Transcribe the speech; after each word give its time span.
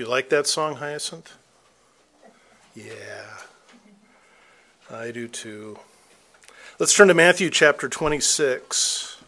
You 0.00 0.06
like 0.06 0.30
that 0.30 0.46
song, 0.46 0.76
Hyacinth? 0.76 1.36
Yeah, 2.74 3.36
I 4.90 5.10
do 5.10 5.28
too. 5.28 5.78
Let's 6.78 6.96
turn 6.96 7.08
to 7.08 7.12
Matthew 7.12 7.50
chapter 7.50 7.86
26. 7.86 9.18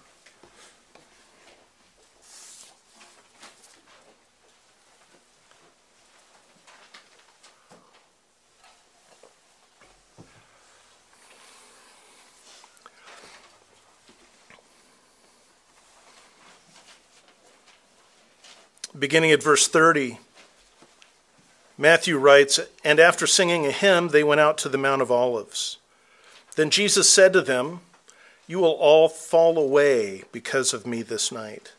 Beginning 18.99 19.33
at 19.33 19.43
verse 19.43 19.69
30. 19.69 20.19
Matthew 21.83 22.17
writes, 22.17 22.61
And 22.85 23.01
after 23.01 23.27
singing 23.27 23.67
a 23.67 23.73
hymn, 23.73 24.11
they 24.11 24.23
went 24.23 24.41
out 24.41 24.57
to 24.59 24.69
the 24.69 24.79
Mount 24.79 25.03
of 25.03 25.11
Olives. 25.11 25.79
Then 26.55 26.71
Jesus 26.71 27.13
said 27.13 27.33
to 27.33 27.41
them, 27.41 27.81
You 28.47 28.61
will 28.61 28.75
all 28.75 29.09
fall 29.09 29.59
away 29.59 30.23
because 30.31 30.73
of 30.73 30.87
me 30.87 31.03
this 31.03 31.33
night. 31.33 31.73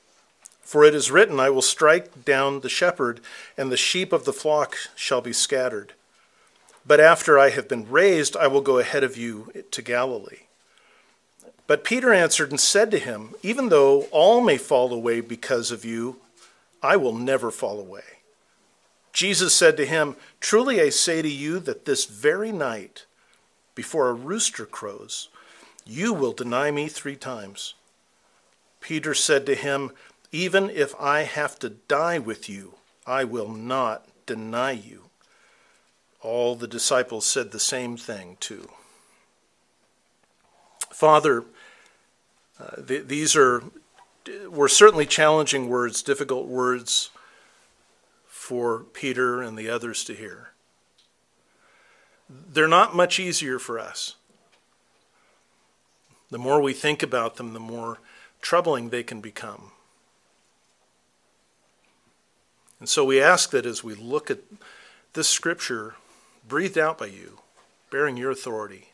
For 0.62 0.84
it 0.84 0.94
is 0.94 1.10
written, 1.10 1.40
I 1.40 1.50
will 1.50 1.62
strike 1.62 2.26
down 2.26 2.60
the 2.60 2.68
shepherd, 2.68 3.22
and 3.58 3.72
the 3.72 3.78
sheep 3.78 4.12
of 4.12 4.26
the 4.26 4.34
flock 4.34 4.76
shall 4.94 5.22
be 5.22 5.32
scattered. 5.32 5.94
But 6.86 7.00
after 7.00 7.40
I 7.40 7.52
have 7.52 7.70
been 7.70 7.90
raised, 7.90 8.36
I 8.36 8.48
will 8.48 8.60
go 8.60 8.80
ahead 8.80 9.06
of 9.06 9.16
you 9.16 9.54
to 9.72 9.82
Galilee. 9.82 10.48
But 11.66 11.86
Peter 11.86 12.12
answered 12.12 12.50
and 12.50 12.60
said 12.60 12.92
to 12.92 13.00
him, 13.00 13.36
Even 13.42 13.70
though 13.70 14.02
all 14.12 14.42
may 14.42 14.58
fall 14.58 14.92
away 14.92 15.22
because 15.22 15.72
of 15.72 15.86
you, 15.86 16.18
I 16.82 16.98
will 16.98 17.16
never 17.16 17.52
fall 17.52 17.80
away. 17.80 18.04
Jesus 19.14 19.56
said 19.56 19.78
to 19.78 19.86
him, 19.86 20.16
Truly 20.40 20.82
I 20.82 20.90
say 20.90 21.22
to 21.22 21.30
you 21.30 21.60
that 21.60 21.86
this 21.86 22.06
very 22.06 22.52
night, 22.52 23.06
before 23.76 24.10
a 24.10 24.14
rooster 24.14 24.66
crows, 24.66 25.30
you 25.86 26.14
will 26.14 26.34
deny 26.34 26.72
me 26.72 26.88
three 26.88 27.16
times. 27.16 27.76
Peter 28.82 29.14
said 29.14 29.46
to 29.46 29.56
him, 29.56 29.92
Even 30.32 30.70
if 30.70 30.96
I 31.00 31.22
have 31.22 31.60
to 31.60 31.70
die 31.70 32.18
with 32.18 32.50
you, 32.50 32.74
I 33.06 33.24
will 33.24 33.50
not 33.50 34.08
deny 34.26 34.72
you. 34.72 35.04
All 36.22 36.56
the 36.56 36.68
disciples 36.68 37.26
said 37.26 37.52
the 37.52 37.60
same 37.60 37.98
thing, 37.98 38.38
too. 38.40 38.70
Father, 40.90 41.44
uh, 42.60 42.82
th- 42.82 43.08
these 43.08 43.36
are 43.36 43.64
were 44.50 44.70
certainly 44.70 45.06
challenging 45.06 45.68
words, 45.68 46.02
difficult 46.02 46.48
words 46.48 47.10
for 48.44 48.80
Peter 48.80 49.42
and 49.42 49.58
the 49.58 49.70
others 49.70 50.04
to 50.04 50.14
hear. 50.14 50.50
They're 52.30 52.68
not 52.68 52.94
much 52.94 53.18
easier 53.18 53.58
for 53.58 53.80
us. 53.80 54.18
The 56.30 56.38
more 56.38 56.62
we 56.62 56.74
think 56.74 57.02
about 57.02 57.38
them, 57.38 57.54
the 57.54 57.62
more 57.62 58.00
troubling 58.42 58.90
they 58.90 59.02
can 59.02 59.22
become. 59.22 59.72
And 62.82 62.90
so 62.90 63.06
we 63.06 63.22
ask 63.22 63.52
that 63.52 63.66
as 63.66 63.82
we 63.82 63.96
look 63.96 64.30
at 64.30 64.40
this 65.14 65.30
scripture 65.30 65.96
breathed 66.46 66.78
out 66.78 66.98
by 66.98 67.06
you, 67.06 67.40
bearing 67.92 68.18
your 68.18 68.32
authority, 68.32 68.90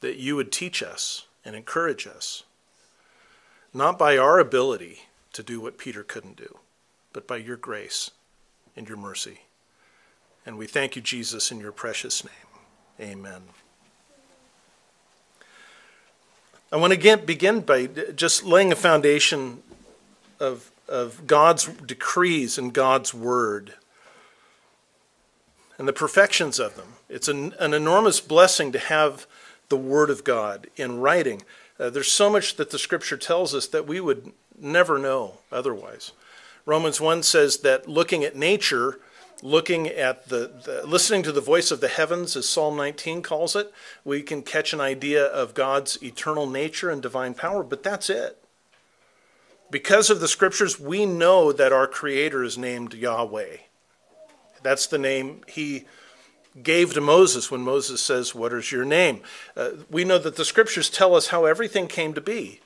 that 0.00 0.16
you 0.16 0.34
would 0.34 0.50
teach 0.50 0.82
us 0.82 1.28
and 1.44 1.54
encourage 1.54 2.08
us, 2.08 2.42
not 3.72 3.96
by 3.96 4.18
our 4.18 4.40
ability 4.40 5.02
to 5.32 5.44
do 5.44 5.60
what 5.60 5.78
Peter 5.78 6.02
couldn't 6.02 6.36
do 6.36 6.58
but 7.14 7.26
by 7.26 7.38
your 7.38 7.56
grace 7.56 8.10
and 8.76 8.86
your 8.86 8.98
mercy. 8.98 9.40
And 10.44 10.58
we 10.58 10.66
thank 10.66 10.96
you, 10.96 11.00
Jesus, 11.00 11.50
in 11.50 11.58
your 11.58 11.72
precious 11.72 12.22
name. 12.22 13.08
Amen. 13.08 13.40
I 16.70 16.76
want 16.76 16.92
to 16.92 17.16
begin 17.16 17.60
by 17.60 17.86
just 17.86 18.44
laying 18.44 18.72
a 18.72 18.76
foundation 18.76 19.62
of, 20.40 20.70
of 20.88 21.26
God's 21.26 21.66
decrees 21.66 22.58
and 22.58 22.74
God's 22.74 23.14
word 23.14 23.74
and 25.78 25.88
the 25.88 25.92
perfections 25.92 26.58
of 26.58 26.76
them. 26.76 26.94
It's 27.08 27.28
an, 27.28 27.54
an 27.58 27.74
enormous 27.74 28.20
blessing 28.20 28.72
to 28.72 28.78
have 28.78 29.26
the 29.68 29.76
word 29.76 30.10
of 30.10 30.24
God 30.24 30.66
in 30.76 30.98
writing. 30.98 31.42
Uh, 31.78 31.90
there's 31.90 32.10
so 32.10 32.28
much 32.28 32.56
that 32.56 32.70
the 32.70 32.78
scripture 32.78 33.16
tells 33.16 33.54
us 33.54 33.66
that 33.68 33.86
we 33.86 34.00
would 34.00 34.32
never 34.58 34.98
know 34.98 35.38
otherwise. 35.50 36.12
Romans 36.66 37.00
1 37.00 37.22
says 37.22 37.58
that 37.58 37.88
looking 37.88 38.24
at 38.24 38.36
nature, 38.36 38.98
looking 39.42 39.86
at 39.88 40.28
the, 40.28 40.50
the, 40.64 40.86
listening 40.86 41.22
to 41.22 41.32
the 41.32 41.40
voice 41.40 41.70
of 41.70 41.80
the 41.80 41.88
heavens, 41.88 42.36
as 42.36 42.48
Psalm 42.48 42.76
19 42.76 43.22
calls 43.22 43.54
it, 43.54 43.72
we 44.04 44.22
can 44.22 44.42
catch 44.42 44.72
an 44.72 44.80
idea 44.80 45.24
of 45.24 45.54
God's 45.54 46.02
eternal 46.02 46.48
nature 46.48 46.90
and 46.90 47.02
divine 47.02 47.34
power, 47.34 47.62
but 47.62 47.82
that's 47.82 48.08
it. 48.08 48.42
Because 49.70 50.08
of 50.08 50.20
the 50.20 50.28
scriptures, 50.28 50.78
we 50.80 51.04
know 51.04 51.52
that 51.52 51.72
our 51.72 51.86
Creator 51.86 52.44
is 52.44 52.56
named 52.56 52.94
Yahweh. 52.94 53.56
That's 54.62 54.86
the 54.86 54.98
name 54.98 55.42
He 55.48 55.84
gave 56.62 56.94
to 56.94 57.00
Moses 57.00 57.50
when 57.50 57.62
Moses 57.62 58.00
says, 58.00 58.34
What 58.34 58.52
is 58.52 58.70
your 58.70 58.84
name? 58.84 59.20
Uh, 59.56 59.70
we 59.90 60.04
know 60.04 60.18
that 60.18 60.36
the 60.36 60.44
scriptures 60.44 60.88
tell 60.88 61.14
us 61.14 61.28
how 61.28 61.44
everything 61.44 61.88
came 61.88 62.14
to 62.14 62.20
be. 62.20 62.60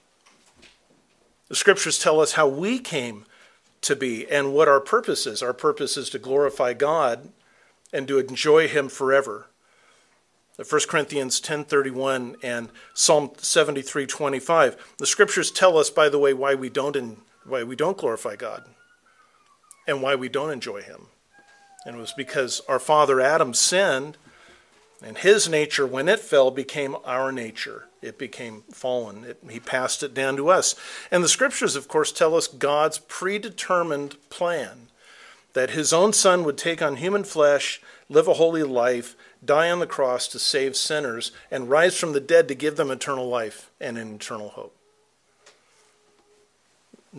The 1.48 1.56
scriptures 1.56 1.98
tell 1.98 2.20
us 2.20 2.32
how 2.32 2.46
we 2.46 2.78
came 2.78 3.24
to 3.82 3.96
be 3.96 4.28
and 4.28 4.52
what 4.52 4.68
our 4.68 4.80
purpose 4.80 5.26
is. 5.26 5.42
Our 5.42 5.52
purpose 5.52 5.96
is 5.96 6.10
to 6.10 6.18
glorify 6.18 6.74
God 6.74 7.30
and 7.92 8.06
to 8.08 8.18
enjoy 8.18 8.68
him 8.68 8.88
forever. 8.88 9.48
1 10.56 10.88
Corinthians 10.88 11.40
10:31 11.40 12.36
and 12.42 12.70
Psalm 12.92 13.30
73:25. 13.38 14.76
The 14.98 15.06
scriptures 15.06 15.52
tell 15.52 15.78
us 15.78 15.88
by 15.88 16.08
the 16.08 16.18
way 16.18 16.34
why 16.34 16.54
we 16.54 16.68
don't 16.68 17.18
why 17.44 17.62
we 17.62 17.76
don't 17.76 17.96
glorify 17.96 18.34
God 18.34 18.64
and 19.86 20.02
why 20.02 20.16
we 20.16 20.28
don't 20.28 20.50
enjoy 20.50 20.82
him. 20.82 21.08
And 21.86 21.96
it 21.96 22.00
was 22.00 22.12
because 22.12 22.60
our 22.68 22.80
father 22.80 23.20
Adam 23.20 23.54
sinned 23.54 24.18
and 25.00 25.18
his 25.18 25.48
nature 25.48 25.86
when 25.86 26.08
it 26.08 26.20
fell 26.20 26.50
became 26.50 26.96
our 27.04 27.30
nature 27.30 27.87
it 28.02 28.18
became 28.18 28.62
fallen. 28.72 29.24
It, 29.24 29.38
he 29.50 29.60
passed 29.60 30.02
it 30.02 30.14
down 30.14 30.36
to 30.36 30.48
us. 30.48 30.74
And 31.10 31.22
the 31.22 31.28
scriptures, 31.28 31.76
of 31.76 31.88
course, 31.88 32.12
tell 32.12 32.34
us 32.34 32.46
God's 32.46 32.98
predetermined 32.98 34.16
plan 34.30 34.88
that 35.54 35.70
his 35.70 35.92
own 35.92 36.12
son 36.12 36.44
would 36.44 36.58
take 36.58 36.80
on 36.82 36.96
human 36.96 37.24
flesh, 37.24 37.80
live 38.08 38.28
a 38.28 38.34
holy 38.34 38.62
life, 38.62 39.16
die 39.44 39.70
on 39.70 39.80
the 39.80 39.86
cross 39.86 40.28
to 40.28 40.38
save 40.38 40.76
sinners, 40.76 41.32
and 41.50 41.70
rise 41.70 41.98
from 41.98 42.12
the 42.12 42.20
dead 42.20 42.48
to 42.48 42.54
give 42.54 42.76
them 42.76 42.90
eternal 42.90 43.28
life 43.28 43.70
and 43.80 43.98
an 43.98 44.14
eternal 44.14 44.50
hope. 44.50 44.74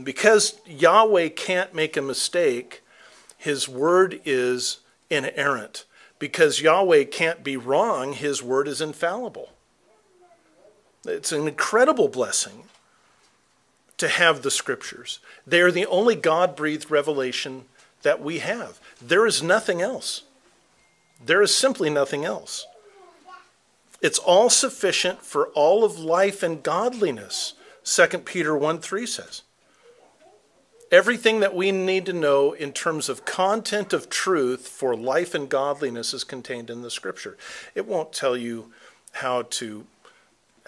Because 0.04 0.60
Yahweh 0.66 1.30
can't 1.30 1.74
make 1.74 1.98
a 1.98 2.02
mistake, 2.02 2.84
his 3.38 3.68
word 3.68 4.22
is 4.24 4.80
inerrant. 5.10 5.86
Because 6.20 6.62
Yahweh 6.62 7.06
can't 7.06 7.44
be 7.44 7.58
wrong, 7.58 8.14
his 8.14 8.44
word 8.44 8.68
is 8.68 8.82
infallible. 8.82 9.50
It's 11.06 11.32
an 11.32 11.48
incredible 11.48 12.08
blessing 12.08 12.64
to 13.98 14.08
have 14.08 14.42
the 14.42 14.52
scriptures. 14.52 15.20
They 15.46 15.62
are 15.62 15.72
the 15.72 15.86
only 15.86 16.16
God 16.16 16.56
breathed 16.56 16.90
revelation 16.90 17.66
that 18.02 18.22
we 18.22 18.40
have. 18.40 18.80
There 19.02 19.26
is 19.26 19.44
nothing 19.44 19.82
else. 19.82 20.24
There 21.24 21.42
is 21.42 21.54
simply 21.54 21.90
nothing 21.90 22.26
else. 22.26 22.66
It's 24.02 24.20
all 24.20 24.50
sufficient 24.50 25.22
for 25.22 25.48
all 25.48 25.84
of 25.84 26.00
life 26.00 26.42
and 26.42 26.64
godliness, 26.64 27.54
2 27.84 28.20
Peter 28.20 28.56
1 28.56 28.80
3 28.80 29.06
says. 29.06 29.42
Everything 30.92 31.42
that 31.42 31.54
we 31.54 31.72
need 31.72 32.06
to 32.08 32.14
know 32.14 32.54
in 32.54 32.72
terms 32.72 33.10
of 33.10 33.26
content 33.26 33.94
of 33.94 34.10
truth 34.10 34.68
for 34.68 34.96
life 34.96 35.36
and 35.36 35.48
godliness 35.48 36.14
is 36.14 36.24
contained 36.24 36.70
in 36.70 36.82
the 36.82 36.90
scripture. 36.90 37.38
It 37.76 37.86
won't 37.86 38.14
tell 38.14 38.36
you 38.36 38.72
how 39.12 39.44
to 39.44 39.86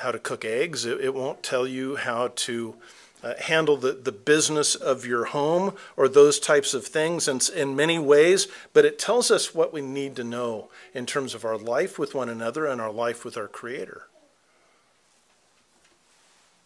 how 0.01 0.11
to 0.11 0.19
cook 0.19 0.43
eggs. 0.43 0.85
It, 0.85 0.99
it 1.01 1.13
won't 1.13 1.43
tell 1.43 1.65
you 1.65 1.95
how 1.95 2.29
to 2.35 2.75
uh, 3.23 3.33
handle 3.39 3.77
the, 3.77 3.93
the 3.93 4.11
business 4.11 4.75
of 4.75 5.05
your 5.05 5.25
home 5.25 5.75
or 5.95 6.07
those 6.07 6.39
types 6.39 6.73
of 6.73 6.85
things 6.85 7.27
in, 7.27 7.39
in 7.55 7.75
many 7.75 7.99
ways, 7.99 8.47
but 8.73 8.85
it 8.85 8.97
tells 8.97 9.29
us 9.29 9.53
what 9.53 9.71
we 9.71 9.81
need 9.81 10.15
to 10.15 10.23
know 10.23 10.69
in 10.93 11.05
terms 11.05 11.35
of 11.35 11.45
our 11.45 11.57
life 11.57 11.99
with 11.99 12.15
one 12.15 12.29
another 12.29 12.65
and 12.65 12.81
our 12.81 12.91
life 12.91 13.23
with 13.23 13.37
our 13.37 13.47
Creator. 13.47 14.07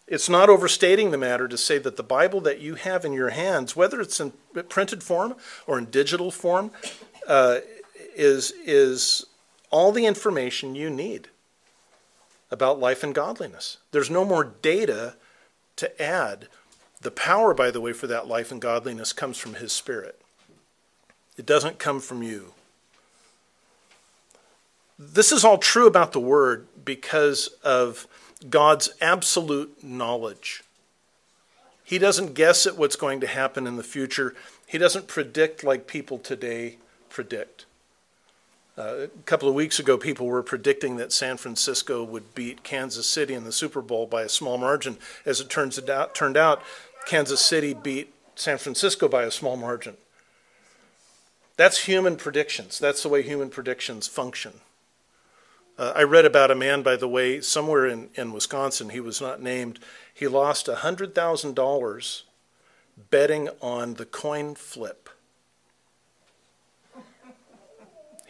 It's 0.06 0.28
not 0.28 0.48
overstating 0.48 1.10
the 1.10 1.18
matter 1.18 1.48
to 1.48 1.58
say 1.58 1.78
that 1.78 1.96
the 1.96 2.02
Bible 2.02 2.40
that 2.42 2.60
you 2.60 2.76
have 2.76 3.04
in 3.04 3.12
your 3.12 3.30
hands, 3.30 3.74
whether 3.74 4.00
it's 4.00 4.20
in 4.20 4.32
printed 4.68 5.02
form 5.02 5.34
or 5.66 5.78
in 5.78 5.86
digital 5.86 6.30
form, 6.30 6.70
uh, 7.26 7.58
is, 8.14 8.52
is 8.64 9.26
all 9.70 9.90
the 9.90 10.06
information 10.06 10.76
you 10.76 10.88
need 10.88 11.28
about 12.50 12.78
life 12.78 13.02
and 13.02 13.14
godliness. 13.14 13.78
There's 13.90 14.10
no 14.10 14.24
more 14.24 14.44
data 14.62 15.16
to 15.76 16.02
add. 16.02 16.48
The 17.00 17.10
power, 17.10 17.54
by 17.54 17.70
the 17.70 17.80
way, 17.80 17.92
for 17.92 18.06
that 18.06 18.26
life 18.26 18.50
and 18.50 18.60
godliness 18.60 19.12
comes 19.12 19.38
from 19.38 19.54
His 19.54 19.72
Spirit. 19.72 20.20
It 21.36 21.46
doesn't 21.46 21.78
come 21.78 22.00
from 22.00 22.22
you. 22.22 22.52
This 24.98 25.30
is 25.30 25.44
all 25.44 25.58
true 25.58 25.86
about 25.86 26.12
the 26.12 26.20
Word 26.20 26.66
because 26.84 27.48
of 27.62 28.06
God's 28.48 28.90
absolute 29.00 29.84
knowledge. 29.84 30.62
He 31.84 31.98
doesn't 31.98 32.34
guess 32.34 32.66
at 32.66 32.78
what's 32.78 32.96
going 32.96 33.20
to 33.20 33.26
happen 33.26 33.66
in 33.66 33.76
the 33.76 33.82
future. 33.82 34.34
He 34.66 34.78
doesn't 34.78 35.06
predict 35.06 35.62
like 35.62 35.86
people 35.86 36.18
today 36.18 36.78
predict. 37.10 37.65
Uh, 38.78 39.04
a 39.04 39.08
couple 39.24 39.48
of 39.48 39.54
weeks 39.54 39.78
ago, 39.78 39.96
people 39.96 40.26
were 40.26 40.42
predicting 40.42 40.96
that 40.96 41.12
San 41.12 41.38
Francisco 41.38 42.04
would 42.04 42.34
beat 42.34 42.62
Kansas 42.62 43.06
City 43.06 43.32
in 43.32 43.44
the 43.44 43.52
Super 43.52 43.80
Bowl 43.80 44.06
by 44.06 44.22
a 44.22 44.28
small 44.28 44.58
margin. 44.58 44.98
As 45.24 45.40
it 45.40 45.48
turns 45.48 45.78
out, 45.88 46.14
turned 46.14 46.36
out, 46.36 46.62
Kansas 47.06 47.40
City 47.40 47.72
beat 47.72 48.12
San 48.34 48.58
Francisco 48.58 49.08
by 49.08 49.22
a 49.22 49.30
small 49.30 49.56
margin. 49.56 49.96
That's 51.56 51.86
human 51.86 52.16
predictions. 52.16 52.78
That's 52.78 53.02
the 53.02 53.08
way 53.08 53.22
human 53.22 53.48
predictions 53.48 54.08
function. 54.08 54.60
Uh, 55.78 55.92
I 55.96 56.02
read 56.02 56.26
about 56.26 56.50
a 56.50 56.54
man, 56.54 56.82
by 56.82 56.96
the 56.96 57.08
way, 57.08 57.40
somewhere 57.40 57.86
in, 57.86 58.10
in 58.14 58.32
Wisconsin, 58.32 58.90
he 58.90 59.00
was 59.00 59.22
not 59.22 59.42
named. 59.42 59.78
He 60.12 60.26
lost 60.26 60.66
$100,000 60.66 62.22
betting 63.10 63.48
on 63.62 63.94
the 63.94 64.06
coin 64.06 64.54
flip. 64.54 65.08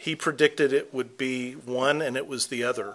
He 0.07 0.15
predicted 0.15 0.73
it 0.73 0.95
would 0.95 1.19
be 1.19 1.55
one 1.55 2.01
and 2.01 2.17
it 2.17 2.29
was 2.29 2.47
the 2.47 2.63
other. 2.63 2.95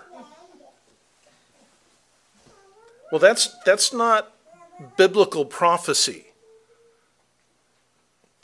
Well, 3.11 3.19
that's, 3.19 3.53
that's 3.65 3.91
not 3.91 4.31
biblical 4.95 5.43
prophecy. 5.43 6.27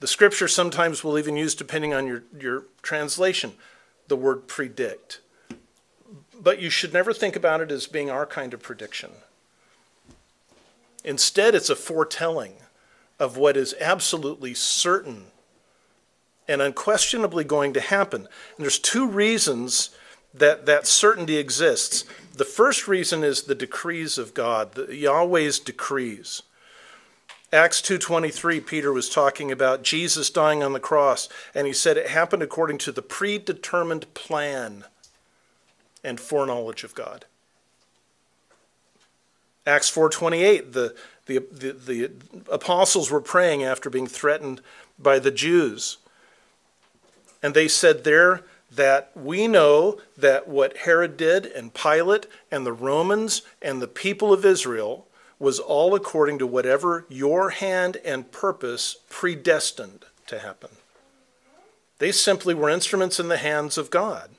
The 0.01 0.07
scripture 0.07 0.49
sometimes 0.49 1.01
will 1.01 1.17
even 1.17 1.37
use, 1.37 1.55
depending 1.55 1.93
on 1.93 2.07
your, 2.07 2.23
your 2.37 2.65
translation, 2.81 3.53
the 4.09 4.17
word 4.17 4.49
predict. 4.49 5.21
But 6.37 6.61
you 6.61 6.69
should 6.69 6.91
never 6.91 7.13
think 7.13 7.37
about 7.37 7.61
it 7.61 7.71
as 7.71 7.87
being 7.87 8.09
our 8.09 8.25
kind 8.25 8.53
of 8.53 8.61
prediction. 8.61 9.11
Instead, 11.05 11.55
it's 11.55 11.69
a 11.69 11.75
foretelling 11.77 12.55
of 13.17 13.37
what 13.37 13.55
is 13.55 13.73
absolutely 13.79 14.53
certain 14.53 15.27
and 16.47 16.61
unquestionably 16.61 17.43
going 17.43 17.73
to 17.73 17.81
happen. 17.81 18.21
And 18.21 18.65
there's 18.65 18.79
two 18.79 19.07
reasons 19.07 19.89
that 20.33 20.65
that 20.65 20.87
certainty 20.87 21.37
exists. 21.37 22.05
The 22.33 22.45
first 22.45 22.87
reason 22.87 23.23
is 23.23 23.43
the 23.43 23.55
decrees 23.55 24.17
of 24.17 24.33
God, 24.33 24.73
the, 24.73 24.95
Yahweh's 24.95 25.59
decrees. 25.59 26.43
Acts 27.51 27.81
2:23 27.81 28.65
Peter 28.65 28.91
was 28.91 29.09
talking 29.09 29.51
about 29.51 29.81
Jesus 29.81 30.29
dying 30.29 30.61
on 30.61 30.73
the 30.73 30.79
cross 30.81 31.29
and 31.55 31.65
he 31.65 31.71
said 31.71 31.95
it 31.95 32.07
happened 32.07 32.43
according 32.43 32.77
to 32.79 32.91
the 32.91 33.01
predetermined 33.01 34.13
plan 34.13 34.83
and 36.03 36.19
foreknowledge 36.19 36.83
of 36.83 36.93
God. 36.93 37.25
Acts 39.65 39.89
4:28 39.89 40.73
the, 40.73 40.95
the, 41.25 41.39
the, 41.51 41.71
the 41.71 42.11
apostles 42.51 43.09
were 43.09 43.21
praying 43.21 43.63
after 43.63 43.89
being 43.89 44.07
threatened 44.07 44.61
by 44.99 45.17
the 45.17 45.31
Jews. 45.31 45.97
And 47.47 47.55
they 47.55 47.69
said 47.69 48.03
there 48.03 48.41
that 48.69 49.09
we 49.15 49.47
know 49.47 50.01
that 50.17 50.49
what 50.49 50.79
Herod 50.79 51.15
did 51.15 51.45
and 51.45 51.73
Pilate 51.73 52.27
and 52.51 52.65
the 52.65 52.73
Romans 52.73 53.41
and 53.61 53.81
the 53.81 53.87
people 53.87 54.33
of 54.33 54.43
Israel 54.43 55.07
was 55.39 55.57
all 55.57 55.95
according 55.95 56.39
to 56.39 56.45
whatever 56.45 57.05
your 57.07 57.51
hand 57.51 57.99
and 58.03 58.33
purpose 58.33 58.97
predestined 59.09 60.03
to 60.25 60.39
happen. 60.39 60.71
They 61.99 62.11
simply 62.11 62.53
were 62.53 62.69
instruments 62.69 63.17
in 63.17 63.29
the 63.29 63.37
hands 63.37 63.77
of 63.77 63.89
God. 63.89 64.31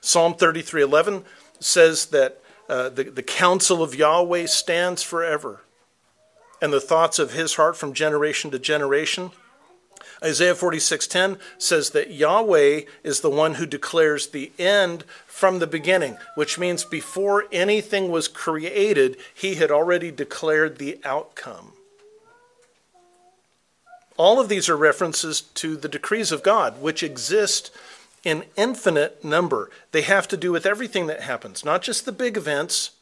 Psalm 0.00 0.34
33:11 0.34 1.22
says 1.60 2.06
that 2.06 2.42
uh, 2.68 2.88
the, 2.88 3.04
the 3.04 3.22
counsel 3.22 3.80
of 3.80 3.94
Yahweh 3.94 4.46
stands 4.46 5.04
forever, 5.04 5.60
and 6.60 6.72
the 6.72 6.80
thoughts 6.80 7.20
of 7.20 7.32
his 7.32 7.54
heart 7.54 7.76
from 7.76 7.92
generation 7.92 8.50
to 8.50 8.58
generation. 8.58 9.30
Isaiah 10.22 10.54
46:10 10.54 11.38
says 11.58 11.90
that 11.90 12.10
Yahweh 12.10 12.82
is 13.02 13.20
the 13.20 13.30
one 13.30 13.54
who 13.54 13.66
declares 13.66 14.28
the 14.28 14.50
end 14.58 15.04
from 15.26 15.58
the 15.58 15.66
beginning, 15.66 16.16
which 16.34 16.58
means 16.58 16.84
before 16.84 17.44
anything 17.52 18.10
was 18.10 18.28
created, 18.28 19.18
he 19.34 19.56
had 19.56 19.70
already 19.70 20.10
declared 20.10 20.78
the 20.78 20.98
outcome. 21.04 21.74
All 24.16 24.40
of 24.40 24.48
these 24.48 24.68
are 24.68 24.76
references 24.76 25.42
to 25.42 25.76
the 25.76 25.88
decrees 25.88 26.32
of 26.32 26.42
God, 26.42 26.80
which 26.80 27.02
exist 27.02 27.70
in 28.24 28.44
infinite 28.56 29.22
number. 29.22 29.70
They 29.92 30.02
have 30.02 30.26
to 30.28 30.36
do 30.36 30.50
with 30.50 30.64
everything 30.64 31.06
that 31.06 31.20
happens, 31.20 31.64
not 31.64 31.82
just 31.82 32.06
the 32.06 32.12
big 32.12 32.38
events, 32.38 32.92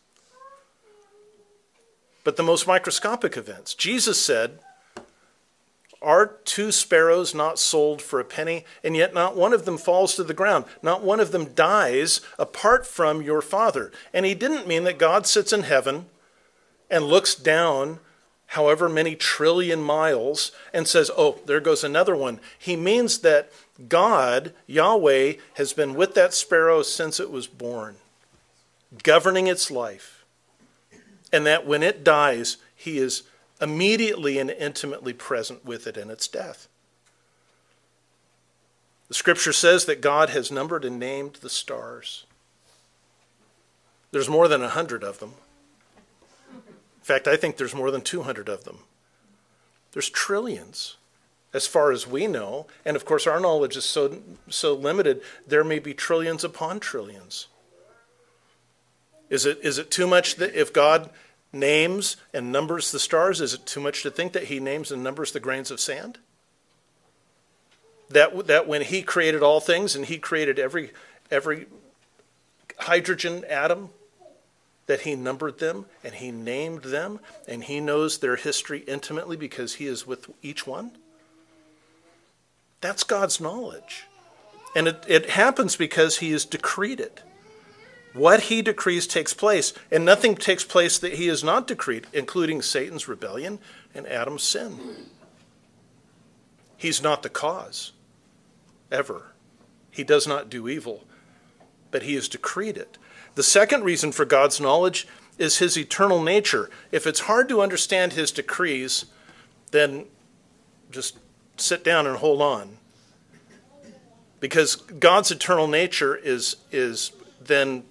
but 2.24 2.36
the 2.36 2.42
most 2.42 2.66
microscopic 2.66 3.36
events. 3.36 3.74
Jesus 3.74 4.20
said, 4.20 4.58
are 6.04 6.26
two 6.44 6.70
sparrows 6.70 7.34
not 7.34 7.58
sold 7.58 8.00
for 8.02 8.20
a 8.20 8.24
penny? 8.24 8.64
And 8.84 8.96
yet 8.96 9.14
not 9.14 9.36
one 9.36 9.52
of 9.52 9.64
them 9.64 9.78
falls 9.78 10.14
to 10.16 10.24
the 10.24 10.34
ground. 10.34 10.66
Not 10.82 11.02
one 11.02 11.20
of 11.20 11.32
them 11.32 11.54
dies 11.54 12.20
apart 12.38 12.86
from 12.86 13.22
your 13.22 13.42
Father. 13.42 13.90
And 14.12 14.24
he 14.26 14.34
didn't 14.34 14.68
mean 14.68 14.84
that 14.84 14.98
God 14.98 15.26
sits 15.26 15.52
in 15.52 15.62
heaven 15.62 16.06
and 16.90 17.04
looks 17.04 17.34
down 17.34 17.98
however 18.48 18.88
many 18.88 19.16
trillion 19.16 19.82
miles 19.82 20.52
and 20.72 20.86
says, 20.86 21.10
oh, 21.16 21.40
there 21.46 21.60
goes 21.60 21.82
another 21.82 22.14
one. 22.14 22.38
He 22.58 22.76
means 22.76 23.18
that 23.20 23.50
God, 23.88 24.52
Yahweh, 24.66 25.34
has 25.54 25.72
been 25.72 25.94
with 25.94 26.14
that 26.14 26.34
sparrow 26.34 26.82
since 26.82 27.18
it 27.18 27.30
was 27.30 27.46
born, 27.46 27.96
governing 29.02 29.48
its 29.48 29.70
life. 29.70 30.24
And 31.32 31.44
that 31.46 31.66
when 31.66 31.82
it 31.82 32.04
dies, 32.04 32.58
he 32.76 32.98
is 32.98 33.24
immediately 33.64 34.38
and 34.38 34.50
intimately 34.50 35.14
present 35.14 35.64
with 35.64 35.86
it 35.86 35.96
in 35.96 36.10
its 36.10 36.28
death. 36.28 36.68
The 39.08 39.14
scripture 39.14 39.54
says 39.54 39.86
that 39.86 40.02
God 40.02 40.30
has 40.30 40.52
numbered 40.52 40.84
and 40.84 40.98
named 40.98 41.36
the 41.36 41.48
stars. 41.48 42.26
There's 44.12 44.28
more 44.28 44.48
than 44.48 44.62
a 44.62 44.68
hundred 44.68 45.02
of 45.02 45.18
them. 45.18 45.32
In 46.52 47.02
fact, 47.02 47.26
I 47.26 47.36
think 47.36 47.56
there's 47.56 47.74
more 47.74 47.90
than 47.90 48.02
200 48.02 48.48
of 48.48 48.64
them. 48.64 48.80
There's 49.92 50.10
trillions, 50.10 50.96
as 51.52 51.66
far 51.66 51.90
as 51.90 52.06
we 52.06 52.26
know. 52.26 52.66
And 52.84 52.96
of 52.96 53.04
course, 53.04 53.26
our 53.26 53.40
knowledge 53.40 53.76
is 53.76 53.84
so, 53.84 54.22
so 54.48 54.74
limited, 54.74 55.22
there 55.46 55.64
may 55.64 55.78
be 55.78 55.94
trillions 55.94 56.44
upon 56.44 56.80
trillions. 56.80 57.48
Is 59.30 59.46
it, 59.46 59.58
is 59.62 59.78
it 59.78 59.90
too 59.90 60.06
much 60.06 60.36
that 60.36 60.54
if 60.54 60.72
God 60.72 61.10
names 61.54 62.16
and 62.32 62.52
numbers 62.52 62.90
the 62.90 62.98
stars, 62.98 63.40
is 63.40 63.54
it 63.54 63.66
too 63.66 63.80
much 63.80 64.02
to 64.02 64.10
think 64.10 64.32
that 64.32 64.44
he 64.44 64.60
names 64.60 64.90
and 64.90 65.02
numbers 65.02 65.32
the 65.32 65.40
grains 65.40 65.70
of 65.70 65.80
sand? 65.80 66.18
That, 68.10 68.46
that 68.46 68.68
when 68.68 68.82
he 68.82 69.02
created 69.02 69.42
all 69.42 69.60
things 69.60 69.96
and 69.96 70.04
he 70.04 70.18
created 70.18 70.58
every, 70.58 70.90
every 71.30 71.66
hydrogen 72.78 73.44
atom, 73.48 73.90
that 74.86 75.00
he 75.00 75.14
numbered 75.14 75.58
them 75.58 75.86
and 76.02 76.14
he 76.14 76.30
named 76.30 76.82
them 76.82 77.18
and 77.48 77.64
he 77.64 77.80
knows 77.80 78.18
their 78.18 78.36
history 78.36 78.80
intimately 78.80 79.36
because 79.36 79.74
he 79.74 79.86
is 79.86 80.06
with 80.06 80.28
each 80.42 80.66
one? 80.66 80.92
That's 82.80 83.02
God's 83.02 83.40
knowledge. 83.40 84.04
And 84.76 84.88
it, 84.88 85.04
it 85.08 85.30
happens 85.30 85.76
because 85.76 86.18
he 86.18 86.32
has 86.32 86.44
decreed 86.44 87.00
it. 87.00 87.22
What 88.14 88.42
he 88.42 88.62
decrees 88.62 89.08
takes 89.08 89.34
place, 89.34 89.74
and 89.90 90.04
nothing 90.04 90.36
takes 90.36 90.62
place 90.62 90.98
that 90.98 91.14
he 91.14 91.26
has 91.26 91.42
not 91.42 91.66
decreed, 91.66 92.06
including 92.12 92.62
Satan's 92.62 93.08
rebellion 93.08 93.58
and 93.92 94.06
Adam's 94.06 94.44
sin. 94.44 94.78
He's 96.76 97.02
not 97.02 97.24
the 97.24 97.28
cause, 97.28 97.90
ever. 98.90 99.32
He 99.90 100.04
does 100.04 100.28
not 100.28 100.48
do 100.48 100.68
evil, 100.68 101.04
but 101.90 102.04
he 102.04 102.14
has 102.14 102.28
decreed 102.28 102.76
it. 102.76 102.98
The 103.34 103.42
second 103.42 103.82
reason 103.82 104.12
for 104.12 104.24
God's 104.24 104.60
knowledge 104.60 105.08
is 105.36 105.58
his 105.58 105.76
eternal 105.76 106.22
nature. 106.22 106.70
If 106.92 107.08
it's 107.08 107.20
hard 107.20 107.48
to 107.48 107.62
understand 107.62 108.12
his 108.12 108.30
decrees, 108.30 109.06
then 109.72 110.06
just 110.92 111.18
sit 111.56 111.82
down 111.82 112.06
and 112.06 112.18
hold 112.18 112.40
on. 112.40 112.76
Because 114.38 114.76
God's 114.76 115.32
eternal 115.32 115.66
nature 115.66 116.14
is, 116.14 116.56
is 116.70 117.10
then 117.40 117.82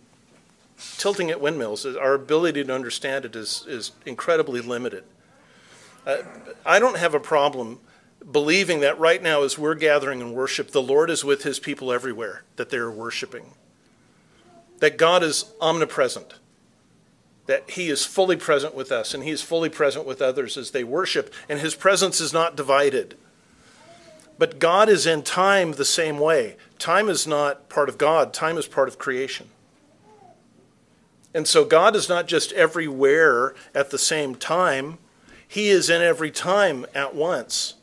tilting 0.78 1.30
at 1.30 1.42
windmills, 1.42 1.86
our 1.86 2.14
ability 2.14 2.64
to 2.64 2.74
understand 2.74 3.26
it 3.26 3.36
is, 3.36 3.66
is 3.68 3.92
incredibly 4.06 4.62
limited. 4.62 5.04
Uh, 6.06 6.18
I 6.66 6.80
don't 6.80 6.98
have 6.98 7.14
a 7.14 7.20
problem 7.20 7.80
believing 8.32 8.80
that 8.82 9.00
right 9.00 9.22
now, 9.22 9.44
as 9.44 9.58
we're 9.58 9.76
gathering 9.76 10.22
in 10.22 10.34
worship, 10.34 10.72
the 10.72 10.82
Lord 10.82 11.10
is 11.10 11.24
with 11.24 11.44
his 11.44 11.60
people 11.60 11.92
everywhere 11.92 12.44
that 12.56 12.70
they're 12.70 12.92
worshiping. 12.92 13.52
That 14.80 14.98
God 14.98 15.24
is 15.24 15.46
omnipresent, 15.62 16.36
that 17.46 17.70
he 17.72 17.90
is 17.90 18.06
fully 18.06 18.38
present 18.38 18.76
with 18.76 18.92
us, 18.92 19.14
and 19.14 19.24
he 19.24 19.32
is 19.32 19.42
fully 19.42 19.70
present 19.70 20.06
with 20.06 20.22
others 20.22 20.58
as 20.58 20.72
they 20.72 20.84
worship, 20.84 21.34
and 21.50 21.60
his 21.60 21.76
presence 21.76 22.20
is 22.20 22.34
not 22.34 22.56
divided. 22.56 23.18
But 24.38 24.60
God 24.60 24.90
is 24.90 25.06
in 25.06 25.22
time 25.24 25.74
the 25.74 25.86
same 25.86 26.20
way. 26.20 26.56
Time 26.80 27.08
is 27.08 27.28
not 27.28 27.70
part 27.70 27.88
of 27.88 27.98
God, 27.98 28.34
time 28.34 28.58
is 28.58 28.68
part 28.68 28.88
of 28.88 28.98
creation. 28.98 29.50
And 31.34 31.48
so 31.48 31.66
God 31.66 31.96
is 31.96 32.08
not 32.08 32.28
just 32.28 32.52
everywhere 32.54 33.56
at 33.74 33.90
the 33.90 33.98
same 33.98 34.36
time, 34.36 35.00
He 35.48 35.70
is 35.70 35.90
in 35.90 36.02
every 36.02 36.32
time 36.32 36.86
at 36.94 37.16
once. 37.16 37.76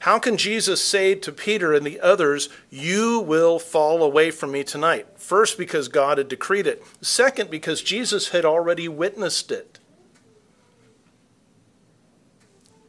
How 0.00 0.18
can 0.18 0.36
Jesus 0.36 0.82
say 0.82 1.14
to 1.16 1.32
Peter 1.32 1.72
and 1.74 1.84
the 1.84 2.00
others, 2.00 2.48
You 2.70 3.20
will 3.20 3.58
fall 3.58 4.02
away 4.02 4.30
from 4.30 4.52
me 4.52 4.64
tonight? 4.64 5.06
First, 5.16 5.58
because 5.58 5.88
God 5.88 6.18
had 6.18 6.28
decreed 6.28 6.66
it. 6.66 6.84
Second, 7.00 7.50
because 7.50 7.82
Jesus 7.82 8.28
had 8.28 8.44
already 8.44 8.88
witnessed 8.88 9.50
it. 9.50 9.78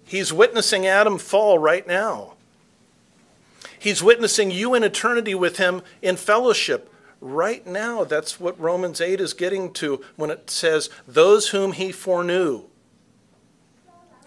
He's 0.05 0.33
witnessing 0.33 0.87
Adam 0.87 1.17
fall 1.17 1.59
right 1.59 1.85
now. 1.85 2.33
He's 3.77 4.03
witnessing 4.03 4.51
you 4.51 4.73
in 4.73 4.83
eternity 4.83 5.35
with 5.35 5.57
him 5.57 5.81
in 6.01 6.17
fellowship 6.17 6.88
right 7.21 7.65
now. 7.65 8.03
That's 8.03 8.39
what 8.39 8.59
Romans 8.59 9.01
8 9.01 9.19
is 9.19 9.33
getting 9.33 9.73
to 9.73 10.03
when 10.15 10.29
it 10.29 10.49
says, 10.49 10.89
Those 11.07 11.49
whom 11.49 11.73
he 11.73 11.91
foreknew, 11.91 12.63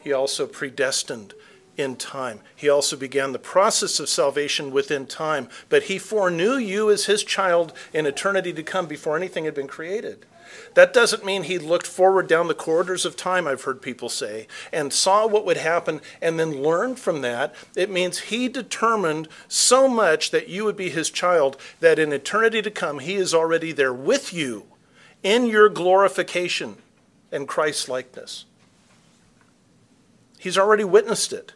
he 0.00 0.12
also 0.12 0.46
predestined 0.46 1.34
in 1.76 1.96
time. 1.96 2.40
He 2.54 2.68
also 2.68 2.96
began 2.96 3.32
the 3.32 3.38
process 3.38 3.99
of 3.99 4.08
salvation 4.08 4.70
within 4.70 5.06
time, 5.06 5.49
but 5.68 5.84
he 5.84 5.99
foreknew 5.99 6.56
you 6.56 6.90
as 6.90 7.06
his 7.06 7.25
child 7.25 7.72
in 7.92 8.06
eternity 8.06 8.52
to 8.52 8.62
come 8.62 8.87
before 8.87 9.16
anything 9.16 9.44
had 9.44 9.54
been 9.54 9.68
created. 9.68 10.26
That 10.75 10.92
doesn't 10.92 11.25
mean 11.25 11.42
he 11.44 11.59
looked 11.59 11.87
forward 11.87 12.28
down 12.28 12.49
the 12.49 12.54
corridors 12.54 13.04
of 13.04 13.16
time, 13.16 13.47
I've 13.47 13.64
heard 13.64 13.82
people 13.82 14.09
say, 14.09 14.47
and 14.73 14.92
saw 14.92 15.26
what 15.26 15.44
would 15.44 15.56
happen 15.56 16.00
and 16.21 16.38
then 16.38 16.62
learned 16.62 16.99
from 16.99 17.23
that. 17.23 17.54
It 17.76 17.90
means 17.90 18.21
he 18.21 18.49
determined 18.49 19.28
so 19.49 19.88
much 19.88 20.30
that 20.30 20.49
you 20.49 20.64
would 20.64 20.76
be 20.76 20.90
his 20.90 21.11
child 21.11 21.56
that 21.80 21.99
in 21.99 22.12
eternity 22.12 22.62
to 22.62 22.71
come, 22.71 23.00
he 23.00 23.14
is 23.14 23.35
already 23.35 23.73
there 23.73 23.92
with 23.92 24.32
you 24.32 24.64
in 25.23 25.47
your 25.47 25.68
glorification 25.68 26.76
and 27.30 27.49
Christ 27.49 27.88
likeness. 27.88 28.44
He's 30.38 30.59
already 30.59 30.85
witnessed 30.85 31.32
it. 31.32 31.52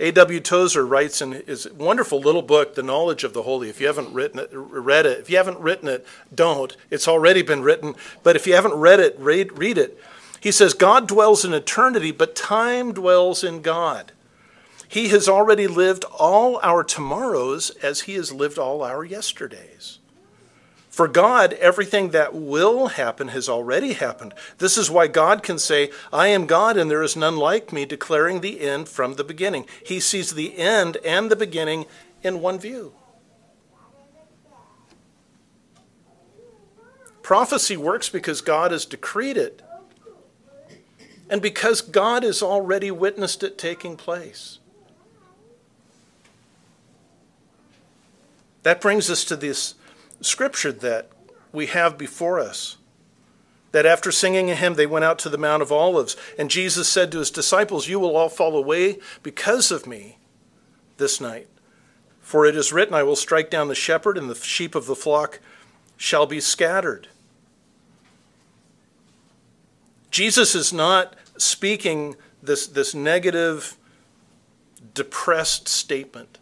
A.W. 0.00 0.40
Tozer 0.40 0.86
writes 0.86 1.20
in 1.20 1.32
his 1.32 1.68
wonderful 1.72 2.20
little 2.20 2.42
book, 2.42 2.74
The 2.74 2.82
Knowledge 2.82 3.24
of 3.24 3.32
the 3.32 3.42
Holy. 3.42 3.68
If 3.68 3.80
you 3.80 3.88
haven't 3.88 4.12
written 4.12 4.38
it, 4.38 4.50
read 4.52 5.06
it. 5.06 5.18
If 5.18 5.28
you 5.28 5.36
haven't 5.36 5.58
written 5.58 5.88
it, 5.88 6.06
don't. 6.32 6.76
It's 6.90 7.08
already 7.08 7.42
been 7.42 7.62
written. 7.62 7.94
But 8.22 8.36
if 8.36 8.46
you 8.46 8.54
haven't 8.54 8.74
read 8.74 9.00
it, 9.00 9.18
read, 9.18 9.58
read 9.58 9.76
it. 9.76 9.98
He 10.40 10.52
says, 10.52 10.72
God 10.72 11.08
dwells 11.08 11.44
in 11.44 11.52
eternity, 11.52 12.12
but 12.12 12.36
time 12.36 12.92
dwells 12.92 13.42
in 13.42 13.60
God. 13.60 14.12
He 14.86 15.08
has 15.08 15.28
already 15.28 15.66
lived 15.66 16.04
all 16.04 16.60
our 16.62 16.84
tomorrows 16.84 17.70
as 17.82 18.02
he 18.02 18.14
has 18.14 18.32
lived 18.32 18.58
all 18.58 18.82
our 18.82 19.04
yesterdays. 19.04 19.97
For 20.98 21.06
God, 21.06 21.52
everything 21.52 22.08
that 22.08 22.34
will 22.34 22.88
happen 22.88 23.28
has 23.28 23.48
already 23.48 23.92
happened. 23.92 24.34
This 24.58 24.76
is 24.76 24.90
why 24.90 25.06
God 25.06 25.44
can 25.44 25.56
say, 25.56 25.92
I 26.12 26.26
am 26.26 26.44
God 26.44 26.76
and 26.76 26.90
there 26.90 27.04
is 27.04 27.14
none 27.14 27.36
like 27.36 27.72
me, 27.72 27.84
declaring 27.84 28.40
the 28.40 28.62
end 28.62 28.88
from 28.88 29.14
the 29.14 29.22
beginning. 29.22 29.66
He 29.84 30.00
sees 30.00 30.34
the 30.34 30.58
end 30.58 30.96
and 31.04 31.30
the 31.30 31.36
beginning 31.36 31.86
in 32.24 32.40
one 32.40 32.58
view. 32.58 32.94
Prophecy 37.22 37.76
works 37.76 38.08
because 38.08 38.40
God 38.40 38.72
has 38.72 38.84
decreed 38.84 39.36
it 39.36 39.62
and 41.30 41.40
because 41.40 41.80
God 41.80 42.24
has 42.24 42.42
already 42.42 42.90
witnessed 42.90 43.44
it 43.44 43.56
taking 43.56 43.96
place. 43.96 44.58
That 48.64 48.80
brings 48.80 49.08
us 49.08 49.22
to 49.26 49.36
this 49.36 49.76
scripture 50.20 50.72
that 50.72 51.10
we 51.52 51.66
have 51.66 51.98
before 51.98 52.38
us. 52.40 52.76
That 53.72 53.86
after 53.86 54.10
singing 54.10 54.50
a 54.50 54.54
hymn, 54.54 54.74
they 54.74 54.86
went 54.86 55.04
out 55.04 55.18
to 55.20 55.28
the 55.28 55.38
Mount 55.38 55.62
of 55.62 55.70
Olives, 55.70 56.16
and 56.38 56.50
Jesus 56.50 56.88
said 56.88 57.12
to 57.12 57.18
his 57.18 57.30
disciples, 57.30 57.88
You 57.88 58.00
will 58.00 58.16
all 58.16 58.30
fall 58.30 58.56
away 58.56 58.98
because 59.22 59.70
of 59.70 59.86
me 59.86 60.18
this 60.96 61.20
night. 61.20 61.48
For 62.20 62.46
it 62.46 62.56
is 62.56 62.72
written, 62.72 62.94
I 62.94 63.02
will 63.02 63.16
strike 63.16 63.50
down 63.50 63.68
the 63.68 63.74
shepherd, 63.74 64.16
and 64.16 64.28
the 64.28 64.34
sheep 64.34 64.74
of 64.74 64.86
the 64.86 64.96
flock 64.96 65.40
shall 65.96 66.26
be 66.26 66.40
scattered. 66.40 67.08
Jesus 70.10 70.54
is 70.54 70.72
not 70.72 71.14
speaking 71.36 72.16
this, 72.42 72.66
this 72.66 72.94
negative, 72.94 73.76
depressed 74.94 75.68
statement. 75.68 76.38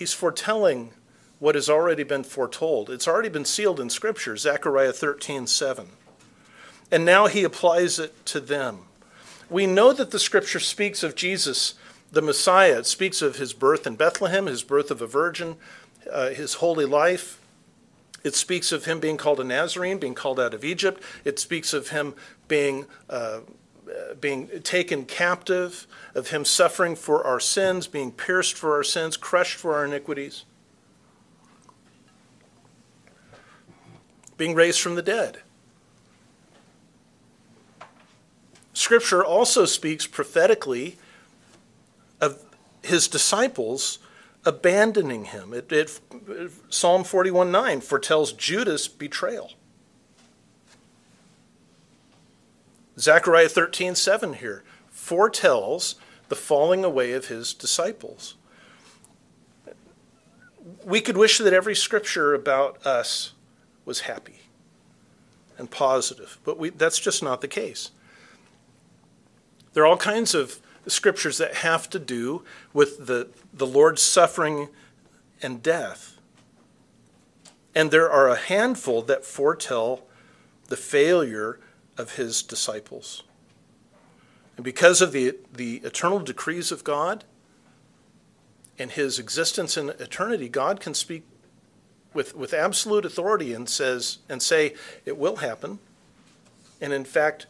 He's 0.00 0.14
foretelling 0.14 0.94
what 1.40 1.56
has 1.56 1.68
already 1.68 2.04
been 2.04 2.24
foretold. 2.24 2.88
It's 2.88 3.06
already 3.06 3.28
been 3.28 3.44
sealed 3.44 3.78
in 3.78 3.90
Scripture, 3.90 4.34
Zechariah 4.34 4.94
13 4.94 5.46
7. 5.46 5.88
And 6.90 7.04
now 7.04 7.26
he 7.26 7.44
applies 7.44 7.98
it 7.98 8.24
to 8.24 8.40
them. 8.40 8.86
We 9.50 9.66
know 9.66 9.92
that 9.92 10.10
the 10.10 10.18
Scripture 10.18 10.58
speaks 10.58 11.02
of 11.02 11.14
Jesus, 11.14 11.74
the 12.10 12.22
Messiah. 12.22 12.78
It 12.78 12.86
speaks 12.86 13.20
of 13.20 13.36
his 13.36 13.52
birth 13.52 13.86
in 13.86 13.96
Bethlehem, 13.96 14.46
his 14.46 14.62
birth 14.62 14.90
of 14.90 15.02
a 15.02 15.06
virgin, 15.06 15.56
uh, 16.10 16.30
his 16.30 16.54
holy 16.54 16.86
life. 16.86 17.38
It 18.24 18.34
speaks 18.34 18.72
of 18.72 18.86
him 18.86 19.00
being 19.00 19.18
called 19.18 19.38
a 19.38 19.44
Nazarene, 19.44 19.98
being 19.98 20.14
called 20.14 20.40
out 20.40 20.54
of 20.54 20.64
Egypt. 20.64 21.02
It 21.26 21.38
speaks 21.38 21.74
of 21.74 21.90
him 21.90 22.14
being 22.48 22.86
uh, 23.10 23.40
being 24.20 24.48
taken 24.62 25.04
captive, 25.04 25.86
of 26.14 26.30
him 26.30 26.44
suffering 26.44 26.96
for 26.96 27.24
our 27.24 27.40
sins, 27.40 27.86
being 27.86 28.12
pierced 28.12 28.54
for 28.54 28.74
our 28.74 28.84
sins, 28.84 29.16
crushed 29.16 29.56
for 29.56 29.74
our 29.74 29.84
iniquities, 29.84 30.44
being 34.36 34.54
raised 34.54 34.80
from 34.80 34.94
the 34.94 35.02
dead. 35.02 35.38
Scripture 38.72 39.24
also 39.24 39.66
speaks 39.66 40.06
prophetically 40.06 40.96
of 42.20 42.42
his 42.82 43.08
disciples 43.08 43.98
abandoning 44.44 45.26
him. 45.26 45.52
It, 45.52 45.70
it, 45.70 46.00
Psalm 46.70 47.04
41 47.04 47.50
9 47.50 47.80
foretells 47.80 48.32
Judas' 48.32 48.88
betrayal. 48.88 49.52
Zechariah 53.00 53.48
13, 53.48 53.94
7 53.94 54.34
here 54.34 54.62
foretells 54.90 55.94
the 56.28 56.36
falling 56.36 56.84
away 56.84 57.12
of 57.12 57.28
his 57.28 57.54
disciples. 57.54 58.36
We 60.84 61.00
could 61.00 61.16
wish 61.16 61.38
that 61.38 61.52
every 61.52 61.74
scripture 61.74 62.34
about 62.34 62.84
us 62.86 63.32
was 63.84 64.00
happy 64.00 64.40
and 65.56 65.70
positive, 65.70 66.38
but 66.44 66.58
we, 66.58 66.70
that's 66.70 66.98
just 66.98 67.22
not 67.22 67.40
the 67.40 67.48
case. 67.48 67.90
There 69.72 69.84
are 69.84 69.86
all 69.86 69.96
kinds 69.96 70.34
of 70.34 70.60
scriptures 70.86 71.38
that 71.38 71.56
have 71.56 71.88
to 71.90 71.98
do 71.98 72.44
with 72.72 73.06
the, 73.06 73.28
the 73.52 73.66
Lord's 73.66 74.02
suffering 74.02 74.68
and 75.42 75.62
death. 75.62 76.18
And 77.74 77.90
there 77.90 78.10
are 78.10 78.28
a 78.28 78.36
handful 78.36 79.02
that 79.02 79.24
foretell 79.24 80.02
the 80.68 80.76
failure 80.76 81.60
of 81.96 82.16
his 82.16 82.42
disciples. 82.42 83.22
And 84.56 84.64
because 84.64 85.00
of 85.00 85.12
the, 85.12 85.36
the 85.52 85.76
eternal 85.78 86.18
decrees 86.18 86.70
of 86.70 86.84
God 86.84 87.24
and 88.78 88.90
his 88.90 89.18
existence 89.18 89.76
in 89.76 89.90
eternity, 89.90 90.48
God 90.48 90.80
can 90.80 90.94
speak 90.94 91.24
with, 92.12 92.34
with 92.34 92.52
absolute 92.52 93.04
authority 93.04 93.52
and 93.52 93.68
says 93.68 94.18
and 94.28 94.42
say 94.42 94.74
it 95.04 95.16
will 95.16 95.36
happen. 95.36 95.78
And 96.80 96.92
in 96.92 97.04
fact, 97.04 97.46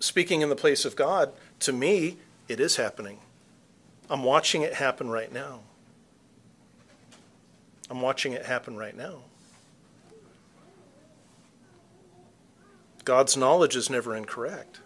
speaking 0.00 0.40
in 0.40 0.48
the 0.48 0.56
place 0.56 0.84
of 0.84 0.96
God, 0.96 1.32
to 1.60 1.72
me, 1.72 2.18
it 2.46 2.60
is 2.60 2.76
happening. 2.76 3.18
I'm 4.10 4.22
watching 4.22 4.62
it 4.62 4.74
happen 4.74 5.10
right 5.10 5.32
now. 5.32 5.60
I'm 7.90 8.00
watching 8.00 8.32
it 8.32 8.46
happen 8.46 8.76
right 8.76 8.96
now. 8.96 9.22
God's 13.08 13.38
knowledge 13.38 13.74
is 13.74 13.88
never 13.88 14.14
incorrect. 14.14 14.80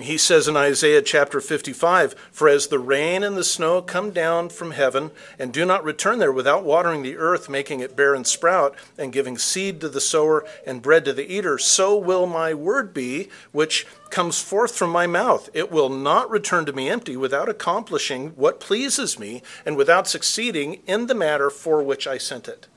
He 0.00 0.16
says 0.16 0.48
in 0.48 0.56
Isaiah 0.56 1.02
chapter 1.02 1.42
55 1.42 2.14
For 2.32 2.48
as 2.48 2.68
the 2.68 2.78
rain 2.78 3.22
and 3.22 3.36
the 3.36 3.44
snow 3.44 3.82
come 3.82 4.12
down 4.12 4.48
from 4.48 4.70
heaven, 4.70 5.10
and 5.38 5.52
do 5.52 5.66
not 5.66 5.84
return 5.84 6.20
there 6.20 6.32
without 6.32 6.64
watering 6.64 7.02
the 7.02 7.18
earth, 7.18 7.50
making 7.50 7.80
it 7.80 7.94
bear 7.94 8.14
and 8.14 8.26
sprout, 8.26 8.74
and 8.96 9.12
giving 9.12 9.36
seed 9.36 9.78
to 9.82 9.90
the 9.90 10.00
sower 10.00 10.46
and 10.66 10.80
bread 10.80 11.04
to 11.04 11.12
the 11.12 11.30
eater, 11.30 11.58
so 11.58 11.98
will 11.98 12.24
my 12.24 12.54
word 12.54 12.94
be, 12.94 13.28
which 13.50 13.86
comes 14.08 14.40
forth 14.40 14.74
from 14.74 14.88
my 14.88 15.06
mouth. 15.06 15.50
It 15.52 15.70
will 15.70 15.90
not 15.90 16.30
return 16.30 16.64
to 16.64 16.72
me 16.72 16.88
empty, 16.88 17.18
without 17.18 17.50
accomplishing 17.50 18.30
what 18.36 18.58
pleases 18.58 19.18
me, 19.18 19.42
and 19.66 19.76
without 19.76 20.08
succeeding 20.08 20.80
in 20.86 21.08
the 21.08 21.14
matter 21.14 21.50
for 21.50 21.82
which 21.82 22.06
I 22.06 22.16
sent 22.16 22.48
it. 22.48 22.68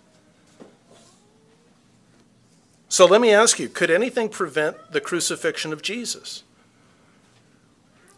So 2.88 3.06
let 3.06 3.22
me 3.22 3.32
ask 3.32 3.60
you 3.60 3.70
could 3.70 3.89
anything 3.92 4.30
prevent 4.30 4.92
the 4.92 5.01
crucifixion 5.01 5.74
of 5.74 5.82
Jesus? 5.82 6.44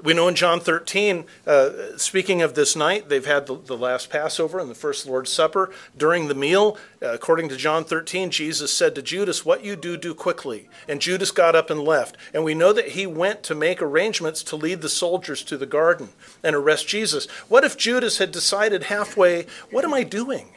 We 0.03 0.13
know 0.13 0.27
in 0.27 0.35
John 0.35 0.59
13, 0.59 1.25
uh, 1.47 1.97
speaking 1.97 2.43
of 2.43 2.53
this 2.53 2.75
night, 2.75 3.09
they've 3.09 3.25
had 3.25 3.47
the, 3.47 3.55
the, 3.57 3.75
last 3.75 4.11
Passover 4.11 4.59
and 4.59 4.69
the 4.69 4.75
first 4.75 5.07
Lord's 5.07 5.31
Supper. 5.31 5.71
During 5.97 6.27
the 6.27 6.35
meal, 6.35 6.77
uh, 7.01 7.13
according 7.13 7.49
to 7.49 7.57
John 7.57 7.83
13, 7.83 8.29
Jesus 8.29 8.71
said 8.71 8.93
to 8.93 9.01
Judas, 9.01 9.43
What 9.43 9.65
you 9.65 9.75
do, 9.75 9.97
do 9.97 10.13
quickly. 10.13 10.69
And 10.87 11.01
Judas 11.01 11.31
got 11.31 11.55
up 11.55 11.71
and 11.71 11.81
left. 11.81 12.15
And 12.31 12.43
we 12.43 12.53
know 12.53 12.73
that 12.73 12.89
he 12.89 13.07
went 13.07 13.41
to 13.43 13.55
make 13.55 13.81
arrangements 13.81 14.43
to 14.43 14.55
lead 14.55 14.81
the 14.81 14.89
soldiers 14.89 15.41
to 15.45 15.57
the 15.57 15.65
garden 15.65 16.09
and 16.43 16.55
arrest 16.55 16.87
Jesus. 16.87 17.25
What 17.47 17.63
if 17.63 17.75
Judas 17.75 18.19
had 18.19 18.31
decided 18.31 18.83
halfway, 18.83 19.47
What 19.71 19.83
am 19.83 19.95
I 19.95 20.03
doing? 20.03 20.49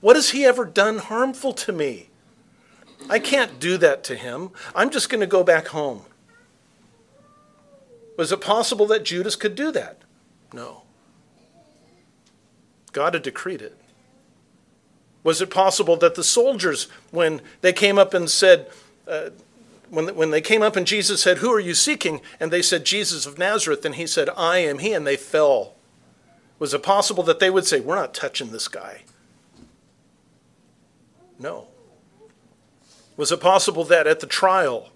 What 0.00 0.16
has 0.16 0.30
he 0.30 0.46
ever 0.46 0.64
done 0.64 0.96
harmful 0.96 1.52
to 1.52 1.72
me? 1.72 2.07
I 3.08 3.18
can't 3.18 3.58
do 3.60 3.76
that 3.78 4.04
to 4.04 4.14
him. 4.14 4.50
I'm 4.74 4.90
just 4.90 5.08
going 5.08 5.20
to 5.20 5.26
go 5.26 5.44
back 5.44 5.68
home. 5.68 6.02
Was 8.16 8.32
it 8.32 8.40
possible 8.40 8.86
that 8.86 9.04
Judas 9.04 9.36
could 9.36 9.54
do 9.54 9.70
that? 9.72 10.02
No. 10.52 10.82
God 12.92 13.14
had 13.14 13.22
decreed 13.22 13.62
it. 13.62 13.76
Was 15.22 15.40
it 15.40 15.50
possible 15.50 15.96
that 15.96 16.14
the 16.14 16.24
soldiers, 16.24 16.88
when 17.10 17.40
they 17.60 17.72
came 17.72 17.98
up 17.98 18.14
and 18.14 18.28
said, 18.28 18.68
uh, 19.06 19.30
when, 19.90 20.14
when 20.14 20.30
they 20.30 20.40
came 20.40 20.62
up 20.62 20.76
and 20.76 20.86
Jesus 20.86 21.22
said, 21.22 21.38
Who 21.38 21.52
are 21.52 21.60
you 21.60 21.74
seeking? 21.74 22.20
And 22.40 22.50
they 22.50 22.62
said, 22.62 22.84
Jesus 22.84 23.26
of 23.26 23.38
Nazareth. 23.38 23.84
And 23.84 23.94
he 23.94 24.06
said, 24.06 24.28
I 24.36 24.58
am 24.58 24.78
he. 24.78 24.92
And 24.92 25.06
they 25.06 25.16
fell. 25.16 25.74
Was 26.58 26.74
it 26.74 26.82
possible 26.82 27.22
that 27.24 27.38
they 27.38 27.50
would 27.50 27.66
say, 27.66 27.80
We're 27.80 27.94
not 27.94 28.14
touching 28.14 28.50
this 28.50 28.68
guy? 28.68 29.02
No. 31.38 31.68
Was 33.18 33.32
it 33.32 33.40
possible 33.40 33.82
that 33.84 34.06
at 34.06 34.20
the 34.20 34.26
trial, 34.26 34.90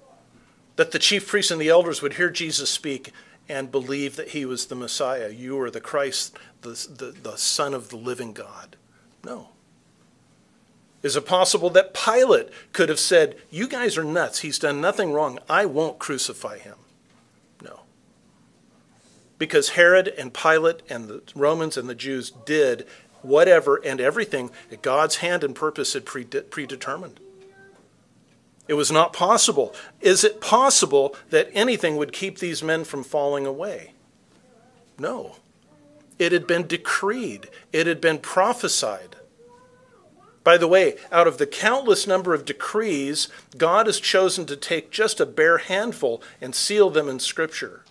that 0.76 0.92
the 0.92 1.00
chief 1.00 1.26
priests 1.26 1.50
and 1.50 1.60
the 1.60 1.68
elders 1.68 2.00
would 2.00 2.14
hear 2.14 2.30
Jesus 2.30 2.70
speak 2.70 3.12
and 3.48 3.72
believe 3.72 4.14
that 4.14 4.28
he 4.28 4.44
was 4.44 4.66
the 4.66 4.76
Messiah. 4.76 5.28
You 5.28 5.60
are 5.60 5.70
the 5.72 5.80
Christ, 5.80 6.38
the, 6.62 6.70
the, 6.70 7.14
the 7.20 7.36
Son 7.36 7.74
of 7.74 7.88
the 7.88 7.96
living 7.96 8.32
God. 8.32 8.76
No. 9.24 9.48
Is 11.02 11.16
it 11.16 11.26
possible 11.26 11.68
that 11.70 11.94
Pilate 11.94 12.48
could 12.72 12.88
have 12.88 13.00
said, 13.00 13.36
You 13.50 13.66
guys 13.66 13.98
are 13.98 14.04
nuts. 14.04 14.40
He's 14.40 14.60
done 14.60 14.80
nothing 14.80 15.12
wrong. 15.12 15.40
I 15.48 15.66
won't 15.66 15.98
crucify 15.98 16.58
him? 16.58 16.76
No. 17.60 17.80
Because 19.36 19.70
Herod 19.70 20.06
and 20.16 20.32
Pilate 20.32 20.82
and 20.88 21.08
the 21.08 21.22
Romans 21.34 21.76
and 21.76 21.88
the 21.88 21.96
Jews 21.96 22.30
did 22.46 22.86
whatever 23.22 23.80
and 23.84 24.00
everything 24.00 24.50
that 24.70 24.80
God's 24.80 25.16
hand 25.16 25.42
and 25.42 25.56
purpose 25.56 25.94
had 25.94 26.06
predetermined. 26.06 27.18
It 28.72 28.76
was 28.76 28.90
not 28.90 29.12
possible. 29.12 29.74
Is 30.00 30.24
it 30.24 30.40
possible 30.40 31.14
that 31.28 31.50
anything 31.52 31.98
would 31.98 32.10
keep 32.10 32.38
these 32.38 32.62
men 32.62 32.84
from 32.84 33.04
falling 33.04 33.44
away? 33.44 33.92
No. 34.98 35.36
It 36.18 36.32
had 36.32 36.46
been 36.46 36.66
decreed, 36.66 37.50
it 37.70 37.86
had 37.86 38.00
been 38.00 38.16
prophesied. 38.16 39.16
By 40.42 40.56
the 40.56 40.66
way, 40.66 40.96
out 41.12 41.26
of 41.26 41.36
the 41.36 41.46
countless 41.46 42.06
number 42.06 42.32
of 42.32 42.46
decrees, 42.46 43.28
God 43.58 43.84
has 43.84 44.00
chosen 44.00 44.46
to 44.46 44.56
take 44.56 44.90
just 44.90 45.20
a 45.20 45.26
bare 45.26 45.58
handful 45.58 46.22
and 46.40 46.54
seal 46.54 46.88
them 46.88 47.10
in 47.10 47.18
Scripture. 47.18 47.84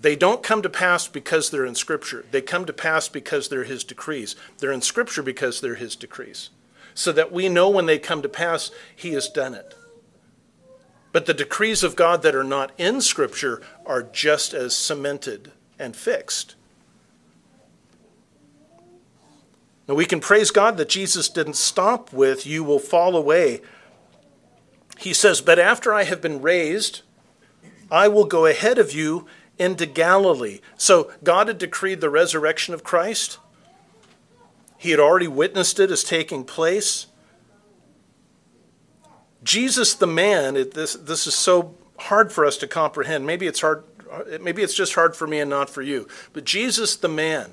They 0.00 0.14
don't 0.14 0.44
come 0.44 0.62
to 0.62 0.70
pass 0.70 1.08
because 1.08 1.50
they're 1.50 1.66
in 1.66 1.74
Scripture. 1.74 2.24
They 2.30 2.42
come 2.42 2.64
to 2.66 2.72
pass 2.72 3.08
because 3.08 3.48
they're 3.48 3.64
His 3.64 3.82
decrees. 3.82 4.36
They're 4.58 4.70
in 4.70 4.82
Scripture 4.82 5.24
because 5.24 5.60
they're 5.60 5.74
His 5.74 5.96
decrees 5.96 6.50
so 6.94 7.12
that 7.12 7.32
we 7.32 7.48
know 7.48 7.68
when 7.68 7.86
they 7.86 7.98
come 7.98 8.22
to 8.22 8.28
pass, 8.28 8.70
He 8.94 9.12
has 9.12 9.28
done 9.28 9.54
it. 9.54 9.74
But 11.12 11.26
the 11.26 11.34
decrees 11.34 11.82
of 11.82 11.96
God 11.96 12.22
that 12.22 12.34
are 12.34 12.44
not 12.44 12.72
in 12.78 13.00
Scripture 13.00 13.60
are 13.84 14.02
just 14.02 14.54
as 14.54 14.74
cemented 14.74 15.52
and 15.78 15.94
fixed. 15.94 16.54
Now, 19.88 19.94
we 19.94 20.06
can 20.06 20.20
praise 20.20 20.50
God 20.50 20.76
that 20.76 20.88
Jesus 20.88 21.28
didn't 21.28 21.56
stop 21.56 22.12
with, 22.12 22.46
You 22.46 22.64
will 22.64 22.78
fall 22.78 23.16
away. 23.16 23.60
He 24.98 25.12
says, 25.12 25.40
But 25.40 25.58
after 25.58 25.92
I 25.92 26.04
have 26.04 26.22
been 26.22 26.40
raised, 26.40 27.02
I 27.90 28.08
will 28.08 28.24
go 28.24 28.46
ahead 28.46 28.78
of 28.78 28.92
you 28.92 29.26
into 29.58 29.84
Galilee. 29.84 30.60
So, 30.76 31.10
God 31.22 31.48
had 31.48 31.58
decreed 31.58 32.00
the 32.00 32.08
resurrection 32.08 32.72
of 32.72 32.84
Christ. 32.84 33.38
He 34.82 34.90
had 34.90 34.98
already 34.98 35.28
witnessed 35.28 35.78
it 35.78 35.92
as 35.92 36.02
taking 36.02 36.42
place. 36.42 37.06
Jesus 39.44 39.94
the 39.94 40.08
man, 40.08 40.56
it, 40.56 40.74
this, 40.74 40.94
this 40.94 41.28
is 41.28 41.36
so 41.36 41.76
hard 42.00 42.32
for 42.32 42.44
us 42.44 42.56
to 42.56 42.66
comprehend. 42.66 43.24
Maybe 43.24 43.46
it's 43.46 43.60
hard, 43.60 43.84
maybe 44.40 44.60
it's 44.60 44.74
just 44.74 44.96
hard 44.96 45.14
for 45.14 45.28
me 45.28 45.38
and 45.38 45.48
not 45.48 45.70
for 45.70 45.82
you. 45.82 46.08
But 46.32 46.42
Jesus 46.42 46.96
the 46.96 47.08
man 47.08 47.52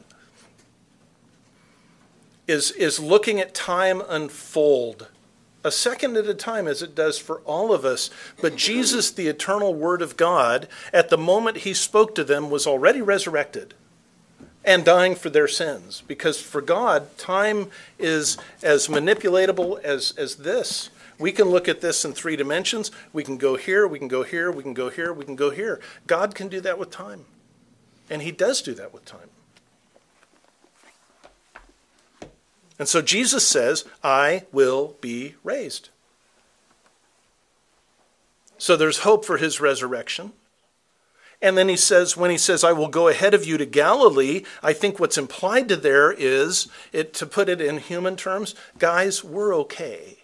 is, 2.48 2.72
is 2.72 3.00
looking 3.00 3.40
at 3.40 3.54
time 3.54 4.02
unfold 4.10 5.08
a 5.64 5.72
second 5.72 6.18
at 6.18 6.26
a 6.26 6.34
time, 6.34 6.68
as 6.68 6.82
it 6.82 6.96
does 6.96 7.20
for 7.20 7.42
all 7.42 7.72
of 7.72 7.86
us. 7.86 8.10
But 8.42 8.56
Jesus, 8.56 9.12
the 9.12 9.28
eternal 9.28 9.76
Word 9.76 10.02
of 10.02 10.18
God, 10.18 10.68
at 10.92 11.10
the 11.10 11.18
moment 11.18 11.58
he 11.58 11.76
spoke 11.76 12.16
to 12.16 12.24
them, 12.24 12.50
was 12.50 12.66
already 12.66 13.04
resurrected 13.04 13.76
and 14.64 14.84
dying 14.84 15.16
for 15.16 15.30
their 15.30 15.48
sins. 15.48 16.04
Because 16.08 16.40
for 16.42 16.62
God, 16.62 17.18
time 17.18 17.68
is 17.98 18.38
as 18.62 18.88
manipulatable 18.88 19.82
as, 19.84 20.14
as 20.18 20.38
this. 20.38 20.90
We 21.18 21.32
can 21.32 21.50
look 21.50 21.68
at 21.68 21.82
this 21.82 22.06
in 22.06 22.14
three 22.14 22.36
dimensions. 22.36 22.92
We 23.12 23.24
can 23.24 23.38
go 23.38 23.58
here, 23.58 23.88
we 23.88 24.00
can 24.00 24.08
go 24.08 24.24
here, 24.24 24.52
we 24.52 24.64
can 24.64 24.74
go 24.74 24.90
here, 24.90 25.12
we 25.12 25.26
can 25.26 25.36
go 25.36 25.50
here. 25.50 25.82
God 26.08 26.34
can 26.34 26.48
do 26.48 26.62
that 26.62 26.80
with 26.80 26.92
time. 26.92 27.26
And 28.10 28.22
He 28.22 28.32
does 28.32 28.62
do 28.62 28.74
that 28.76 28.94
with 28.94 29.06
time. 29.06 29.30
And 32.80 32.88
so 32.88 33.02
Jesus 33.02 33.46
says, 33.46 33.84
I 34.02 34.46
will 34.54 34.96
be 35.02 35.36
raised. 35.44 35.90
So 38.58 38.78
there's 38.78 39.00
hope 39.00 39.26
for 39.26 39.38
His 39.38 39.60
resurrection. 39.60 40.32
And 41.42 41.58
then 41.58 41.70
he 41.70 41.78
says, 41.78 42.18
when 42.18 42.32
he 42.32 42.38
says, 42.38 42.64
I 42.64 42.74
will 42.74 42.90
go 42.90 43.08
ahead 43.08 43.34
of 43.34 43.46
you 43.46 43.58
to 43.58 43.66
Galilee, 43.66 44.44
I 44.62 44.74
think 44.74 45.00
what's 45.00 45.18
implied 45.18 45.70
to 45.70 45.78
there 45.78 46.12
is, 46.12 46.68
it, 46.92 47.14
to 47.16 47.26
put 47.26 47.48
it 47.48 47.62
in 47.62 47.78
human 47.78 48.18
terms, 48.18 48.56
guys, 48.78 49.24
we're 49.24 49.56
okay. 49.56 50.18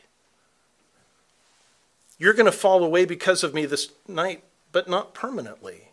You're 2.17 2.33
going 2.33 2.45
to 2.47 2.51
fall 2.51 2.83
away 2.83 3.05
because 3.05 3.43
of 3.43 3.53
me 3.53 3.65
this 3.65 3.91
night, 4.07 4.43
but 4.73 4.89
not 4.89 5.13
permanently. 5.13 5.89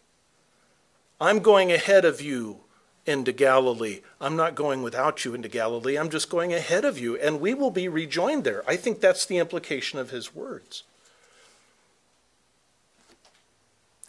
I'm 1.21 1.39
going 1.39 1.71
ahead 1.71 2.05
of 2.05 2.21
you 2.21 2.61
into 3.07 3.33
Galilee. 3.33 4.01
I'm 4.21 4.35
not 4.35 4.57
going 4.57 4.83
without 4.83 5.25
you 5.25 5.35
into 5.35 5.49
Galilee. 5.49 5.97
I'm 5.97 6.11
just 6.11 6.31
going 6.31 6.53
ahead 6.53 6.85
of 6.85 6.99
you, 6.99 7.17
and 7.17 7.41
we 7.41 7.55
will 7.55 7.71
be 7.71 7.87
rejoined 7.87 8.43
there. 8.43 8.65
I 8.69 8.75
think 8.77 9.01
that's 9.01 9.27
the 9.27 9.39
implication 9.39 10.01
of 10.01 10.11
his 10.11 10.35
words. 10.35 10.83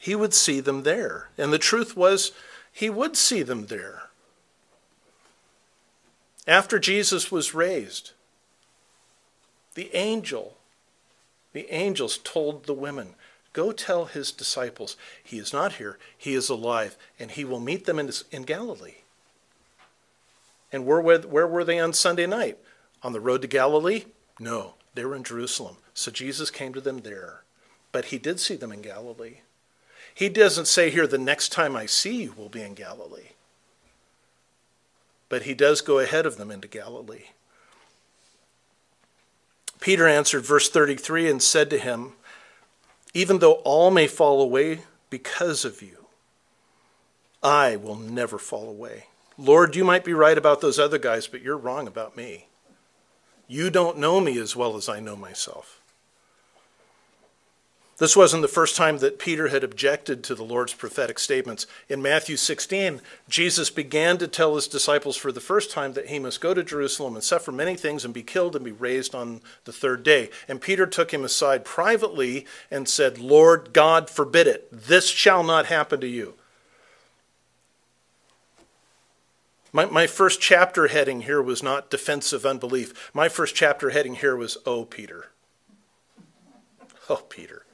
He 0.03 0.15
would 0.15 0.33
see 0.33 0.59
them 0.59 0.83
there. 0.83 1.29
And 1.37 1.53
the 1.53 1.57
truth 1.57 1.95
was, 1.95 2.33
he 2.73 2.89
would 2.89 3.15
see 3.15 3.41
them 3.41 3.67
there. 3.67 4.09
After 6.45 6.77
Jesus 6.77 7.31
was 7.31 7.53
raised, 7.53 8.11
the 9.75 9.95
angel, 9.95 10.57
the 11.53 11.73
angels 11.73 12.17
told 12.17 12.65
the 12.65 12.73
women, 12.73 13.15
Go 13.53 13.71
tell 13.71 14.03
his 14.03 14.33
disciples, 14.33 14.97
he 15.23 15.37
is 15.37 15.53
not 15.53 15.75
here, 15.75 15.97
he 16.17 16.33
is 16.33 16.49
alive, 16.49 16.97
and 17.17 17.31
he 17.31 17.45
will 17.45 17.61
meet 17.61 17.85
them 17.85 17.97
in, 17.97 18.11
in 18.29 18.43
Galilee. 18.43 18.95
And 20.73 20.85
where, 20.85 20.99
where 20.99 21.47
were 21.47 21.63
they 21.63 21.79
on 21.79 21.93
Sunday 21.93 22.27
night? 22.27 22.57
On 23.03 23.13
the 23.13 23.21
road 23.21 23.41
to 23.43 23.47
Galilee? 23.47 24.03
No, 24.37 24.73
they 24.95 25.05
were 25.05 25.15
in 25.15 25.23
Jerusalem. 25.23 25.77
So 25.93 26.11
Jesus 26.11 26.51
came 26.51 26.73
to 26.73 26.81
them 26.81 27.03
there. 27.03 27.43
But 27.93 28.05
he 28.05 28.17
did 28.17 28.41
see 28.41 28.57
them 28.57 28.73
in 28.73 28.81
Galilee. 28.81 29.37
He 30.13 30.29
doesn't 30.29 30.67
say 30.67 30.89
here, 30.89 31.07
the 31.07 31.17
next 31.17 31.49
time 31.49 31.75
I 31.75 31.85
see 31.85 32.23
you 32.23 32.33
will 32.37 32.49
be 32.49 32.61
in 32.61 32.75
Galilee. 32.75 33.31
But 35.29 35.43
he 35.43 35.53
does 35.53 35.81
go 35.81 35.99
ahead 35.99 36.25
of 36.25 36.37
them 36.37 36.51
into 36.51 36.67
Galilee. 36.67 37.29
Peter 39.79 40.07
answered, 40.07 40.45
verse 40.45 40.69
33, 40.69 41.29
and 41.29 41.41
said 41.41 41.69
to 41.69 41.77
him, 41.77 42.13
Even 43.13 43.39
though 43.39 43.55
all 43.63 43.91
may 43.91 44.07
fall 44.07 44.41
away 44.41 44.81
because 45.09 45.65
of 45.65 45.81
you, 45.81 46.05
I 47.41 47.75
will 47.75 47.97
never 47.97 48.37
fall 48.37 48.69
away. 48.69 49.07
Lord, 49.37 49.75
you 49.75 49.83
might 49.83 50.05
be 50.05 50.13
right 50.13 50.37
about 50.37 50.61
those 50.61 50.79
other 50.79 50.97
guys, 50.97 51.27
but 51.27 51.41
you're 51.41 51.57
wrong 51.57 51.87
about 51.87 52.15
me. 52.15 52.47
You 53.47 53.69
don't 53.69 53.97
know 53.97 54.21
me 54.21 54.37
as 54.39 54.55
well 54.55 54.77
as 54.77 54.87
I 54.87 54.99
know 54.99 55.15
myself. 55.15 55.81
This 57.99 58.17
wasn't 58.17 58.41
the 58.41 58.47
first 58.47 58.75
time 58.75 58.97
that 58.97 59.19
Peter 59.19 59.49
had 59.49 59.63
objected 59.63 60.23
to 60.23 60.33
the 60.33 60.43
Lord's 60.43 60.73
prophetic 60.73 61.19
statements. 61.19 61.67
In 61.87 62.01
Matthew 62.01 62.37
16, 62.37 63.01
Jesus 63.29 63.69
began 63.69 64.17
to 64.17 64.27
tell 64.27 64.55
his 64.55 64.67
disciples 64.67 65.15
for 65.15 65.31
the 65.31 65.39
first 65.39 65.69
time 65.69 65.93
that 65.93 66.07
he 66.07 66.17
must 66.17 66.41
go 66.41 66.55
to 66.55 66.63
Jerusalem 66.63 67.13
and 67.13 67.23
suffer 67.23 67.51
many 67.51 67.75
things 67.75 68.03
and 68.03 68.11
be 68.11 68.23
killed 68.23 68.55
and 68.55 68.65
be 68.65 68.71
raised 68.71 69.13
on 69.13 69.41
the 69.65 69.71
third 69.71 70.01
day. 70.01 70.31
And 70.47 70.59
Peter 70.59 70.87
took 70.87 71.13
him 71.13 71.23
aside 71.23 71.65
privately 71.65 72.47
and 72.71 72.89
said, 72.89 73.19
Lord 73.19 73.73
God, 73.73 74.09
forbid 74.09 74.47
it. 74.47 74.67
This 74.71 75.07
shall 75.07 75.43
not 75.43 75.67
happen 75.67 76.01
to 76.01 76.07
you. 76.07 76.33
My, 79.71 79.85
my 79.85 80.07
first 80.07 80.41
chapter 80.41 80.87
heading 80.87 81.21
here 81.21 81.41
was 81.43 81.61
not 81.61 81.91
defensive 81.91 82.43
unbelief. 82.43 83.11
My 83.13 83.29
first 83.29 83.53
chapter 83.53 83.91
heading 83.91 84.15
here 84.15 84.35
was, 84.35 84.57
Oh, 84.65 84.83
Peter. 84.83 85.29
Oh, 87.07 87.23
Peter. 87.29 87.65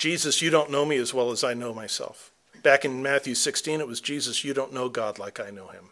Jesus, 0.00 0.40
you 0.40 0.48
don't 0.48 0.70
know 0.70 0.86
me 0.86 0.96
as 0.96 1.12
well 1.12 1.30
as 1.30 1.44
I 1.44 1.52
know 1.52 1.74
myself. 1.74 2.32
Back 2.62 2.86
in 2.86 3.02
Matthew 3.02 3.34
16, 3.34 3.80
it 3.80 3.86
was 3.86 4.00
Jesus, 4.00 4.42
you 4.42 4.54
don't 4.54 4.72
know 4.72 4.88
God 4.88 5.18
like 5.18 5.38
I 5.38 5.50
know 5.50 5.66
him. 5.66 5.90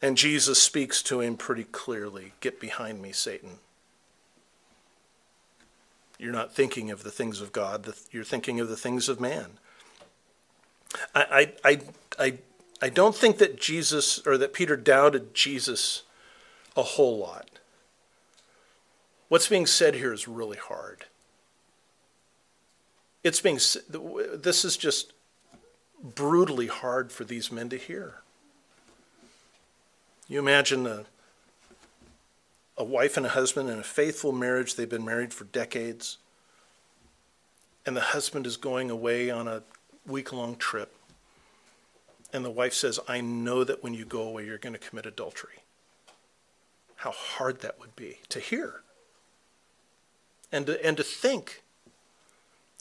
And 0.00 0.16
Jesus 0.16 0.62
speaks 0.62 1.02
to 1.04 1.20
him 1.20 1.36
pretty 1.36 1.64
clearly 1.64 2.34
Get 2.38 2.60
behind 2.60 3.02
me, 3.02 3.10
Satan. 3.10 3.58
You're 6.20 6.32
not 6.32 6.54
thinking 6.54 6.92
of 6.92 7.02
the 7.02 7.10
things 7.10 7.40
of 7.40 7.50
God, 7.50 7.92
you're 8.12 8.22
thinking 8.22 8.60
of 8.60 8.68
the 8.68 8.76
things 8.76 9.08
of 9.08 9.20
man. 9.20 9.58
I, 11.16 11.52
I, 11.64 11.80
I, 12.16 12.38
I 12.80 12.88
don't 12.90 13.16
think 13.16 13.38
that 13.38 13.60
Jesus 13.60 14.24
or 14.24 14.38
that 14.38 14.52
Peter 14.52 14.76
doubted 14.76 15.34
Jesus 15.34 16.02
a 16.76 16.82
whole 16.82 17.18
lot. 17.18 17.48
What's 19.32 19.48
being 19.48 19.64
said 19.64 19.94
here 19.94 20.12
is 20.12 20.28
really 20.28 20.58
hard. 20.58 21.06
It's 23.24 23.40
being 23.40 23.54
this 23.54 24.62
is 24.62 24.76
just 24.76 25.14
brutally 26.02 26.66
hard 26.66 27.10
for 27.10 27.24
these 27.24 27.50
men 27.50 27.70
to 27.70 27.78
hear. 27.78 28.16
You 30.28 30.38
imagine 30.38 30.86
a, 30.86 31.06
a 32.76 32.84
wife 32.84 33.16
and 33.16 33.24
a 33.24 33.30
husband 33.30 33.70
in 33.70 33.78
a 33.78 33.82
faithful 33.82 34.32
marriage, 34.32 34.74
they've 34.74 34.86
been 34.86 35.02
married 35.02 35.32
for 35.32 35.44
decades, 35.44 36.18
and 37.86 37.96
the 37.96 38.02
husband 38.02 38.46
is 38.46 38.58
going 38.58 38.90
away 38.90 39.30
on 39.30 39.48
a 39.48 39.62
week 40.06 40.34
long 40.34 40.56
trip. 40.56 40.94
And 42.34 42.44
the 42.44 42.50
wife 42.50 42.74
says, 42.74 43.00
I 43.08 43.22
know 43.22 43.64
that 43.64 43.82
when 43.82 43.94
you 43.94 44.04
go 44.04 44.24
away, 44.24 44.44
you're 44.44 44.58
going 44.58 44.74
to 44.74 44.78
commit 44.78 45.06
adultery. 45.06 45.60
How 46.96 47.12
hard 47.12 47.62
that 47.62 47.80
would 47.80 47.96
be 47.96 48.18
to 48.28 48.38
hear 48.38 48.81
and 50.52 50.66
to, 50.66 50.84
and 50.84 50.96
to 50.98 51.02
think. 51.02 51.62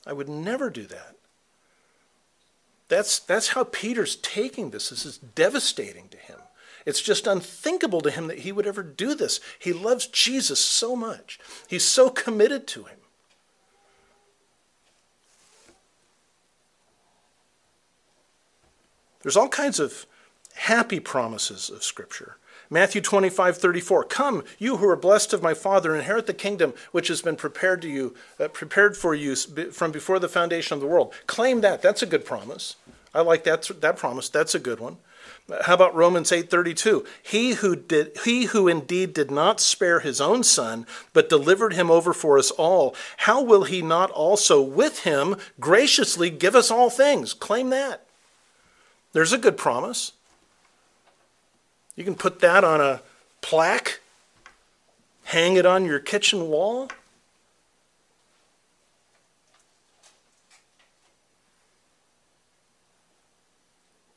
I 0.05 0.13
would 0.13 0.29
never 0.29 0.69
do 0.69 0.85
that. 0.87 1.15
That's, 2.89 3.19
that's 3.19 3.49
how 3.49 3.63
Peter's 3.63 4.17
taking 4.17 4.71
this. 4.71 4.89
This 4.89 5.05
is 5.05 5.17
devastating 5.17 6.09
to 6.09 6.17
him. 6.17 6.37
It's 6.85 7.01
just 7.01 7.27
unthinkable 7.27 8.01
to 8.01 8.11
him 8.11 8.27
that 8.27 8.39
he 8.39 8.51
would 8.51 8.67
ever 8.67 8.83
do 8.83 9.15
this. 9.15 9.39
He 9.59 9.71
loves 9.71 10.07
Jesus 10.07 10.59
so 10.59 10.95
much, 10.95 11.39
he's 11.67 11.85
so 11.85 12.09
committed 12.09 12.67
to 12.67 12.83
him. 12.83 12.97
There's 19.21 19.37
all 19.37 19.49
kinds 19.49 19.79
of 19.79 20.07
happy 20.55 20.99
promises 20.99 21.69
of 21.69 21.83
Scripture. 21.83 22.37
Matthew 22.73 23.01
25, 23.01 23.57
34. 23.57 24.05
Come, 24.05 24.45
you 24.57 24.77
who 24.77 24.87
are 24.87 24.95
blessed 24.95 25.33
of 25.33 25.43
my 25.43 25.53
Father, 25.53 25.93
inherit 25.93 26.25
the 26.25 26.33
kingdom 26.33 26.73
which 26.93 27.09
has 27.09 27.21
been 27.21 27.35
prepared 27.35 27.81
to 27.81 27.89
you, 27.89 28.15
uh, 28.39 28.47
prepared 28.47 28.95
for 28.95 29.13
you 29.13 29.35
from 29.35 29.91
before 29.91 30.19
the 30.19 30.29
foundation 30.29 30.73
of 30.73 30.79
the 30.79 30.87
world. 30.87 31.13
Claim 31.27 31.59
that. 31.61 31.81
That's 31.81 32.01
a 32.01 32.05
good 32.05 32.23
promise. 32.23 32.77
I 33.13 33.21
like 33.21 33.43
that, 33.43 33.69
that 33.81 33.97
promise. 33.97 34.29
That's 34.29 34.55
a 34.55 34.59
good 34.59 34.79
one. 34.79 34.97
How 35.63 35.73
about 35.73 35.93
Romans 35.93 36.31
8:32? 36.31 37.05
He 37.21 37.53
who 37.55 37.75
did 37.75 38.17
he 38.23 38.45
who 38.45 38.69
indeed 38.69 39.13
did 39.13 39.29
not 39.29 39.59
spare 39.59 39.99
his 39.99 40.21
own 40.21 40.43
son 40.43 40.85
but 41.11 41.27
delivered 41.27 41.73
him 41.73 41.91
over 41.91 42.13
for 42.13 42.37
us 42.37 42.51
all, 42.51 42.95
how 43.17 43.41
will 43.41 43.63
he 43.63 43.81
not 43.81 44.11
also 44.11 44.61
with 44.61 44.99
him 44.99 45.35
graciously 45.59 46.29
give 46.29 46.55
us 46.55 46.71
all 46.71 46.89
things? 46.89 47.33
Claim 47.33 47.69
that. 47.71 48.05
There's 49.11 49.33
a 49.33 49.37
good 49.37 49.57
promise. 49.57 50.13
You 52.01 52.05
can 52.05 52.15
put 52.15 52.39
that 52.39 52.63
on 52.63 52.81
a 52.81 53.03
plaque, 53.41 53.99
hang 55.25 55.55
it 55.55 55.67
on 55.67 55.85
your 55.85 55.99
kitchen 55.99 56.49
wall. 56.49 56.89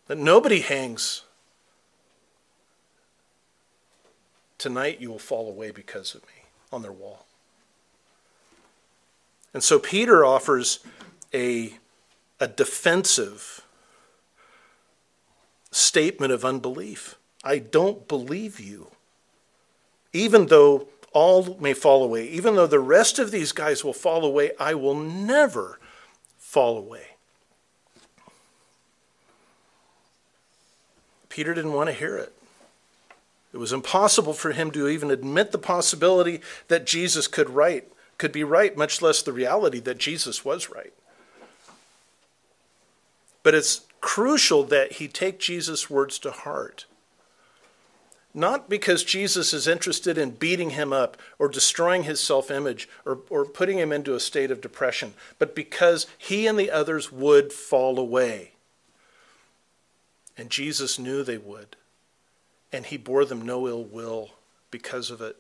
that 0.07 0.17
nobody 0.17 0.61
hangs. 0.61 1.25
Tonight 4.57 5.03
you 5.03 5.11
will 5.11 5.19
fall 5.19 5.47
away 5.51 5.71
because 5.71 6.15
of 6.15 6.23
me 6.23 6.45
on 6.73 6.81
their 6.81 6.91
wall. 6.93 7.27
And 9.53 9.63
so 9.63 9.79
Peter 9.79 10.25
offers 10.25 10.79
a, 11.35 11.75
a 12.41 12.49
defensive 12.49 13.61
statement 15.71 16.33
of 16.33 16.47
unbelief. 16.47 17.17
I 17.45 17.59
don't 17.59 18.09
believe 18.09 18.59
you. 18.59 18.89
Even 20.13 20.47
though 20.47 20.89
all 21.13 21.57
may 21.61 21.75
fall 21.75 22.03
away, 22.03 22.27
even 22.29 22.57
though 22.57 22.67
the 22.67 22.81
rest 22.81 23.19
of 23.19 23.31
these 23.31 23.53
guys 23.53 23.85
will 23.85 23.93
fall 23.93 24.25
away, 24.25 24.53
I 24.59 24.75
will 24.75 24.95
never 24.95 25.79
fall 26.39 26.79
away. 26.79 27.07
Peter 31.29 31.53
didn't 31.53 31.73
want 31.73 31.89
to 31.89 31.95
hear 31.95 32.17
it. 32.17 32.33
It 33.53 33.59
was 33.59 33.73
impossible 33.73 34.33
for 34.33 34.53
him 34.53 34.71
to 34.73 34.89
even 34.89 35.11
admit 35.11 35.53
the 35.53 35.59
possibility 35.59 36.41
that 36.69 36.87
Jesus 36.87 37.29
could 37.29 37.51
right, 37.51 37.87
could 38.19 38.33
be 38.33 38.45
right, 38.45 38.77
much 38.77 39.03
less 39.03 39.23
the 39.23 39.33
reality 39.33 39.81
that 39.81 39.99
Jesus 39.99 40.45
was 40.45 40.71
right. 40.71 40.93
But 43.45 43.55
it's 43.55 43.83
crucial 44.01 44.65
that 44.65 44.93
he 44.93 45.07
take 45.07 45.39
Jesus' 45.39 45.91
words 45.91 46.19
to 46.21 46.31
heart. 46.31 46.87
Not 48.37 48.69
because 48.69 49.05
Jesus 49.05 49.55
is 49.55 49.69
interested 49.69 50.19
in 50.19 50.33
beating 50.33 50.71
him 50.71 50.93
up 50.93 51.17
or 51.39 51.49
destroying 51.49 52.03
his 52.03 52.19
self 52.19 52.51
image 52.51 52.89
or, 53.05 53.21
or 53.31 53.45
putting 53.45 53.79
him 53.79 53.93
into 53.93 54.17
a 54.17 54.21
state 54.21 54.51
of 54.51 54.61
depression, 54.61 55.15
but 55.39 55.55
because 55.55 56.09
he 56.19 56.49
and 56.49 56.59
the 56.59 56.71
others 56.71 57.13
would 57.13 57.53
fall 57.53 57.99
away. 57.99 58.51
And 60.37 60.51
Jesus 60.51 60.99
knew 60.99 61.23
they 61.23 61.39
would. 61.39 61.77
And 62.73 62.87
he 62.87 62.97
bore 62.97 63.25
them 63.25 63.43
no 63.43 63.69
ill 63.69 63.85
will 63.85 64.31
because 64.73 65.13
of 65.13 65.21
it. 65.21 65.37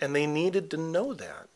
And 0.00 0.16
they 0.16 0.26
needed 0.26 0.68
to 0.72 0.76
know 0.76 1.14
that. 1.14 1.46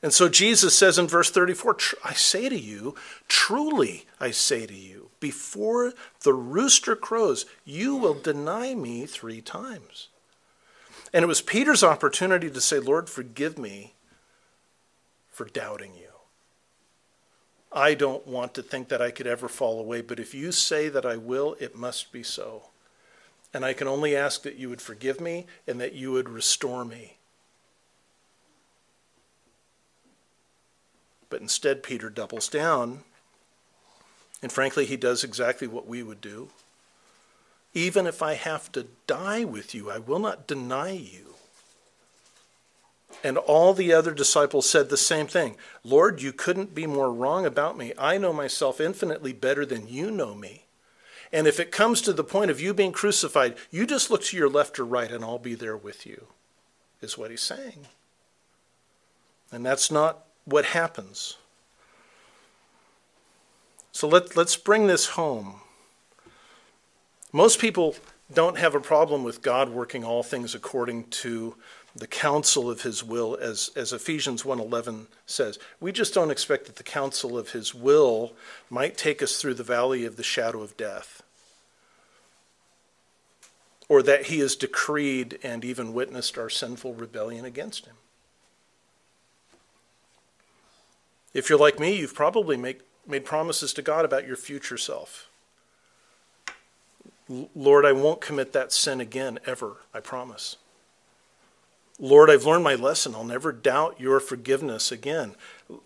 And 0.00 0.12
so 0.12 0.28
Jesus 0.28 0.76
says 0.76 0.98
in 0.98 1.08
verse 1.08 1.30
34 1.30 1.76
I 2.04 2.12
say 2.12 2.48
to 2.48 2.58
you, 2.58 2.94
truly 3.26 4.06
I 4.20 4.30
say 4.30 4.66
to 4.66 4.74
you, 4.74 5.10
before 5.22 5.94
the 6.24 6.34
rooster 6.34 6.96
crows, 6.96 7.46
you 7.64 7.94
will 7.94 8.12
deny 8.12 8.74
me 8.74 9.06
three 9.06 9.40
times. 9.40 10.08
And 11.14 11.22
it 11.22 11.28
was 11.28 11.40
Peter's 11.40 11.84
opportunity 11.84 12.50
to 12.50 12.60
say, 12.60 12.80
Lord, 12.80 13.08
forgive 13.08 13.56
me 13.56 13.94
for 15.30 15.46
doubting 15.46 15.94
you. 15.94 16.08
I 17.72 17.94
don't 17.94 18.26
want 18.26 18.52
to 18.54 18.62
think 18.62 18.88
that 18.88 19.00
I 19.00 19.12
could 19.12 19.28
ever 19.28 19.48
fall 19.48 19.78
away, 19.78 20.02
but 20.02 20.18
if 20.18 20.34
you 20.34 20.50
say 20.50 20.88
that 20.88 21.06
I 21.06 21.16
will, 21.16 21.56
it 21.60 21.76
must 21.76 22.10
be 22.10 22.24
so. 22.24 22.70
And 23.54 23.64
I 23.64 23.74
can 23.74 23.86
only 23.86 24.16
ask 24.16 24.42
that 24.42 24.56
you 24.56 24.68
would 24.68 24.82
forgive 24.82 25.20
me 25.20 25.46
and 25.68 25.80
that 25.80 25.94
you 25.94 26.10
would 26.10 26.28
restore 26.28 26.84
me. 26.84 27.18
But 31.30 31.40
instead, 31.40 31.82
Peter 31.82 32.10
doubles 32.10 32.48
down. 32.48 33.04
And 34.42 34.50
frankly, 34.50 34.84
he 34.84 34.96
does 34.96 35.22
exactly 35.22 35.68
what 35.68 35.86
we 35.86 36.02
would 36.02 36.20
do. 36.20 36.50
Even 37.74 38.06
if 38.06 38.20
I 38.22 38.34
have 38.34 38.70
to 38.72 38.88
die 39.06 39.44
with 39.44 39.74
you, 39.74 39.90
I 39.90 39.98
will 39.98 40.18
not 40.18 40.46
deny 40.46 40.90
you. 40.90 41.34
And 43.24 43.38
all 43.38 43.72
the 43.72 43.92
other 43.92 44.12
disciples 44.12 44.68
said 44.68 44.88
the 44.88 44.96
same 44.96 45.26
thing 45.26 45.56
Lord, 45.84 46.20
you 46.20 46.32
couldn't 46.32 46.74
be 46.74 46.86
more 46.86 47.12
wrong 47.12 47.46
about 47.46 47.78
me. 47.78 47.92
I 47.96 48.18
know 48.18 48.32
myself 48.32 48.80
infinitely 48.80 49.32
better 49.32 49.64
than 49.64 49.88
you 49.88 50.10
know 50.10 50.34
me. 50.34 50.64
And 51.32 51.46
if 51.46 51.58
it 51.58 51.72
comes 51.72 52.02
to 52.02 52.12
the 52.12 52.24
point 52.24 52.50
of 52.50 52.60
you 52.60 52.74
being 52.74 52.92
crucified, 52.92 53.56
you 53.70 53.86
just 53.86 54.10
look 54.10 54.22
to 54.24 54.36
your 54.36 54.50
left 54.50 54.78
or 54.78 54.84
right 54.84 55.10
and 55.10 55.24
I'll 55.24 55.38
be 55.38 55.54
there 55.54 55.76
with 55.76 56.04
you, 56.04 56.26
is 57.00 57.16
what 57.16 57.30
he's 57.30 57.40
saying. 57.40 57.86
And 59.50 59.64
that's 59.64 59.90
not 59.90 60.26
what 60.44 60.66
happens. 60.66 61.38
So 63.92 64.08
let, 64.08 64.36
let's 64.36 64.56
bring 64.56 64.86
this 64.86 65.08
home. 65.08 65.56
Most 67.32 67.60
people 67.60 67.94
don't 68.32 68.58
have 68.58 68.74
a 68.74 68.80
problem 68.80 69.22
with 69.22 69.42
God 69.42 69.68
working 69.68 70.04
all 70.04 70.22
things 70.22 70.54
according 70.54 71.04
to 71.04 71.54
the 71.94 72.06
counsel 72.06 72.70
of 72.70 72.82
his 72.82 73.04
will 73.04 73.36
as, 73.36 73.70
as 73.76 73.92
ephesians 73.92 74.44
1.11 74.44 75.06
says 75.26 75.58
we 75.78 75.92
just 75.92 76.14
don't 76.14 76.30
expect 76.30 76.64
that 76.64 76.76
the 76.76 76.82
counsel 76.82 77.36
of 77.36 77.50
his 77.50 77.74
will 77.74 78.32
might 78.70 78.96
take 78.96 79.22
us 79.22 79.36
through 79.38 79.52
the 79.52 79.62
valley 79.62 80.06
of 80.06 80.16
the 80.16 80.22
shadow 80.22 80.62
of 80.62 80.74
death 80.78 81.22
or 83.90 84.02
that 84.02 84.24
he 84.26 84.38
has 84.38 84.56
decreed 84.56 85.38
and 85.42 85.66
even 85.66 85.92
witnessed 85.92 86.38
our 86.38 86.48
sinful 86.48 86.94
rebellion 86.94 87.44
against 87.44 87.84
him 87.84 87.96
if 91.34 91.50
you're 91.50 91.58
like 91.58 91.78
me 91.78 91.94
you've 91.94 92.14
probably 92.14 92.56
make, 92.56 92.80
made 93.06 93.24
promises 93.24 93.72
to 93.74 93.82
God 93.82 94.04
about 94.04 94.26
your 94.26 94.36
future 94.36 94.78
self. 94.78 95.28
Lord, 97.54 97.84
I 97.84 97.92
won't 97.92 98.20
commit 98.20 98.52
that 98.52 98.72
sin 98.72 99.00
again, 99.00 99.38
ever, 99.46 99.76
I 99.94 100.00
promise. 100.00 100.56
Lord, 101.98 102.30
I've 102.30 102.44
learned 102.44 102.64
my 102.64 102.74
lesson. 102.74 103.14
I'll 103.14 103.24
never 103.24 103.52
doubt 103.52 104.00
your 104.00 104.18
forgiveness 104.18 104.90
again. 104.90 105.34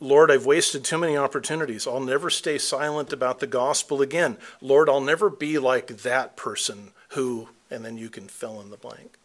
Lord, 0.01 0.31
I've 0.31 0.47
wasted 0.47 0.83
too 0.83 0.99
many 0.99 1.17
opportunities. 1.17 1.87
I'll 1.87 2.01
never 2.01 2.31
stay 2.31 2.59
silent 2.59 3.13
about 3.13 3.39
the 3.39 3.47
gospel 3.47 4.01
again. 4.01 4.39
Lord, 4.61 4.89
I'll 4.89 5.01
never 5.01 5.29
be 5.29 5.59
like 5.59 5.89
that 5.89 6.37
person 6.37 6.93
who, 7.11 7.49
and 7.71 7.85
then 7.85 7.99
you 7.99 8.09
can 8.09 8.29
fill 8.29 8.61
in 8.61 8.71
the 8.71 8.77
blank. 8.77 9.19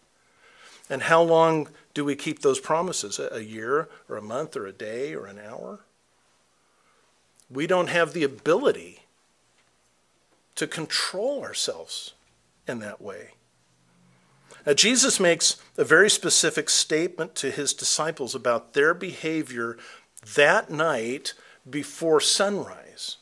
And 0.89 1.03
how 1.03 1.21
long 1.21 1.69
do 1.93 2.03
we 2.03 2.15
keep 2.15 2.41
those 2.41 2.59
promises? 2.59 3.19
A 3.19 3.43
year 3.43 3.87
or 4.09 4.17
a 4.17 4.21
month 4.21 4.57
or 4.57 4.65
a 4.65 4.73
day 4.73 5.15
or 5.15 5.27
an 5.27 5.39
hour? 5.39 5.79
We 7.51 7.67
don't 7.67 7.89
have 7.89 8.13
the 8.13 8.23
ability 8.23 9.03
to 10.55 10.67
control 10.67 11.43
ourselves 11.43 12.13
in 12.67 12.79
that 12.79 13.01
way. 13.01 13.31
Now, 14.65 14.73
Jesus 14.73 15.19
makes 15.19 15.61
a 15.77 15.83
very 15.83 16.09
specific 16.09 16.69
statement 16.69 17.35
to 17.35 17.49
his 17.49 17.73
disciples 17.73 18.35
about 18.35 18.73
their 18.73 18.93
behavior 18.93 19.77
that 20.35 20.69
night 20.69 21.33
before 21.67 22.19
sunrise. 22.19 23.17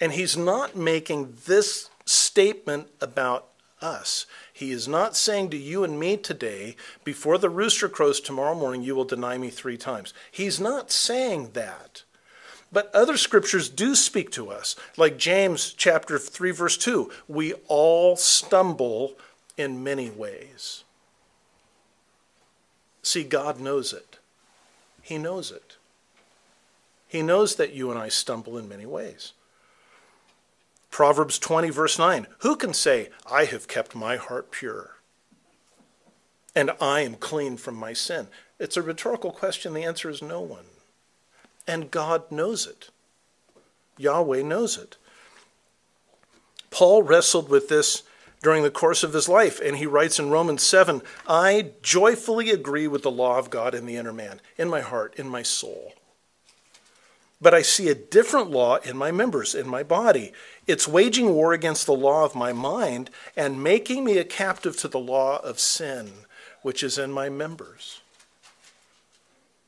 And 0.00 0.12
he's 0.12 0.36
not 0.36 0.76
making 0.76 1.36
this 1.46 1.90
statement 2.04 2.88
about 3.00 3.48
us. 3.82 4.26
He 4.52 4.70
is 4.70 4.86
not 4.86 5.16
saying 5.16 5.50
to 5.50 5.56
you 5.56 5.84
and 5.84 5.98
me 5.98 6.16
today, 6.16 6.76
before 7.02 7.38
the 7.38 7.50
rooster 7.50 7.88
crows 7.88 8.20
tomorrow 8.20 8.54
morning, 8.54 8.82
you 8.82 8.94
will 8.94 9.04
deny 9.04 9.36
me 9.38 9.50
three 9.50 9.76
times. 9.76 10.14
He's 10.30 10.60
not 10.60 10.90
saying 10.90 11.50
that. 11.54 12.04
But 12.76 12.94
other 12.94 13.16
scriptures 13.16 13.70
do 13.70 13.94
speak 13.94 14.30
to 14.32 14.50
us, 14.50 14.76
like 14.98 15.16
James 15.16 15.72
chapter 15.72 16.18
3 16.18 16.50
verse 16.50 16.76
2. 16.76 17.10
We 17.26 17.54
all 17.68 18.16
stumble 18.16 19.16
in 19.56 19.82
many 19.82 20.10
ways. 20.10 20.84
See, 23.02 23.24
God 23.24 23.58
knows 23.58 23.94
it. 23.94 24.18
He 25.00 25.16
knows 25.16 25.50
it. 25.50 25.78
He 27.08 27.22
knows 27.22 27.56
that 27.56 27.72
you 27.72 27.90
and 27.90 27.98
I 27.98 28.10
stumble 28.10 28.58
in 28.58 28.68
many 28.68 28.84
ways. 28.84 29.32
Proverbs 30.90 31.38
20, 31.38 31.70
verse 31.70 31.98
9 31.98 32.26
Who 32.40 32.56
can 32.56 32.74
say, 32.74 33.08
I 33.24 33.46
have 33.46 33.68
kept 33.68 33.94
my 33.94 34.16
heart 34.16 34.50
pure 34.50 34.96
and 36.54 36.72
I 36.78 37.00
am 37.00 37.14
clean 37.14 37.56
from 37.56 37.76
my 37.76 37.94
sin? 37.94 38.26
It's 38.60 38.76
a 38.76 38.82
rhetorical 38.82 39.32
question. 39.32 39.72
The 39.72 39.84
answer 39.84 40.10
is 40.10 40.20
no 40.20 40.42
one. 40.42 40.66
And 41.66 41.90
God 41.90 42.30
knows 42.30 42.66
it. 42.66 42.90
Yahweh 43.98 44.42
knows 44.42 44.76
it. 44.76 44.96
Paul 46.70 47.02
wrestled 47.02 47.48
with 47.48 47.68
this 47.68 48.02
during 48.42 48.62
the 48.62 48.70
course 48.70 49.02
of 49.02 49.12
his 49.12 49.28
life, 49.28 49.60
and 49.60 49.76
he 49.76 49.86
writes 49.86 50.18
in 50.18 50.30
Romans 50.30 50.62
7 50.62 51.02
I 51.26 51.72
joyfully 51.82 52.50
agree 52.50 52.86
with 52.86 53.02
the 53.02 53.10
law 53.10 53.38
of 53.38 53.50
God 53.50 53.74
in 53.74 53.86
the 53.86 53.96
inner 53.96 54.12
man, 54.12 54.40
in 54.56 54.68
my 54.68 54.80
heart, 54.80 55.14
in 55.16 55.28
my 55.28 55.42
soul. 55.42 55.94
But 57.40 57.54
I 57.54 57.62
see 57.62 57.88
a 57.88 57.94
different 57.94 58.50
law 58.50 58.76
in 58.76 58.96
my 58.96 59.10
members, 59.10 59.54
in 59.54 59.68
my 59.68 59.82
body. 59.82 60.32
It's 60.66 60.88
waging 60.88 61.34
war 61.34 61.52
against 61.52 61.86
the 61.86 61.92
law 61.92 62.24
of 62.24 62.34
my 62.34 62.52
mind 62.52 63.10
and 63.36 63.62
making 63.62 64.04
me 64.04 64.18
a 64.18 64.24
captive 64.24 64.76
to 64.78 64.88
the 64.88 64.98
law 64.98 65.38
of 65.38 65.60
sin, 65.60 66.12
which 66.62 66.82
is 66.82 66.98
in 66.98 67.12
my 67.12 67.28
members. 67.28 68.00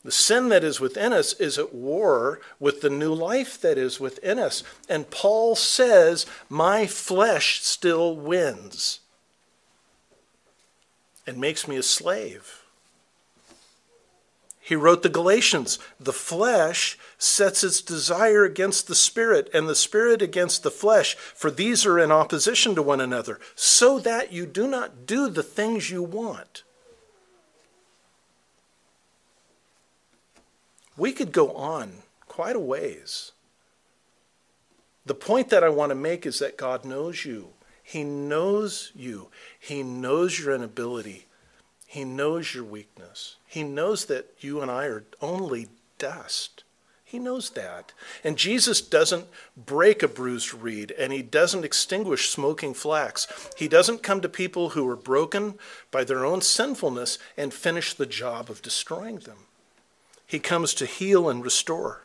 The 0.09 0.13
sin 0.13 0.49
that 0.49 0.65
is 0.65 0.81
within 0.81 1.13
us 1.13 1.35
is 1.35 1.59
at 1.59 1.75
war 1.75 2.41
with 2.59 2.81
the 2.81 2.89
new 2.89 3.13
life 3.13 3.61
that 3.61 3.77
is 3.77 4.01
within 4.01 4.39
us. 4.39 4.65
And 4.89 5.11
Paul 5.11 5.55
says, 5.55 6.25
My 6.49 6.87
flesh 6.87 7.63
still 7.63 8.17
wins 8.17 9.01
and 11.27 11.37
makes 11.37 11.69
me 11.69 11.77
a 11.77 11.83
slave. 11.83 12.63
He 14.63 14.75
wrote 14.75 15.03
the 15.03 15.11
Galatians 15.11 15.79
the 16.01 16.15
flesh 16.15 16.99
sets 17.19 17.63
its 17.63 17.83
desire 17.83 18.45
against 18.45 18.89
the 18.89 18.95
spirit, 18.95 19.51
and 19.53 19.69
the 19.69 19.75
spirit 19.75 20.23
against 20.23 20.63
the 20.63 20.71
flesh, 20.71 21.17
for 21.17 21.51
these 21.51 21.85
are 21.85 21.99
in 21.99 22.11
opposition 22.11 22.75
to 22.77 22.83
one 22.83 23.03
another, 23.03 23.41
so 23.55 23.99
that 23.99 24.33
you 24.33 24.47
do 24.47 24.67
not 24.67 25.05
do 25.05 25.29
the 25.29 25.43
things 25.43 25.91
you 25.91 26.03
want. 26.03 26.63
We 30.99 31.13
could 31.13 31.33
go 31.33 31.53
on 31.53 32.03
quite 32.27 32.57
a 32.57 32.61
ways. 32.61 33.33
The 35.07 35.15
point 35.15 35.49
that 35.49 35.65
I 35.65 35.71
want 35.71 35.91
to 35.91 35.95
make 35.95 36.27
is 36.27 36.41
that 36.41 36.59
God 36.59 36.85
knows 36.85 37.25
you. 37.25 37.51
He 37.83 38.05
knows 38.05 38.93
you. 38.95 39.29
He 39.59 39.83
knows 39.83 40.39
your 40.39 40.55
inability. 40.55 41.27
He 41.87 42.05
knows 42.05 42.53
your 42.55 42.65
weakness. 42.65 43.37
He 43.47 43.63
knows 43.63 44.05
that 44.07 44.27
you 44.41 44.61
and 44.61 44.71
I 44.71 44.85
are 44.87 45.05
only 45.23 45.69
dust. 45.97 46.65
He 47.03 47.19
knows 47.19 47.49
that. 47.51 47.95
And 48.23 48.37
Jesus 48.37 48.83
doesn't 48.83 49.25
break 49.57 50.03
a 50.03 50.09
bruised 50.09 50.53
reed 50.53 50.93
and 50.99 51.11
he 51.11 51.23
doesn't 51.23 51.65
extinguish 51.65 52.29
smoking 52.29 52.75
flax. 52.75 53.27
He 53.57 53.67
doesn't 53.67 54.03
come 54.03 54.21
to 54.21 54.29
people 54.29 54.71
who 54.71 54.87
are 54.91 54.97
broken 54.97 55.55
by 55.91 56.05
their 56.05 56.27
own 56.27 56.43
sinfulness 56.43 57.19
and 57.39 57.55
finish 57.55 57.95
the 57.95 58.05
job 58.05 58.51
of 58.51 58.61
destroying 58.61 59.21
them. 59.21 59.48
He 60.29 60.39
comes 60.39 60.75
to 60.75 60.87
heal 60.87 61.29
and 61.29 61.43
restore. 61.43 62.03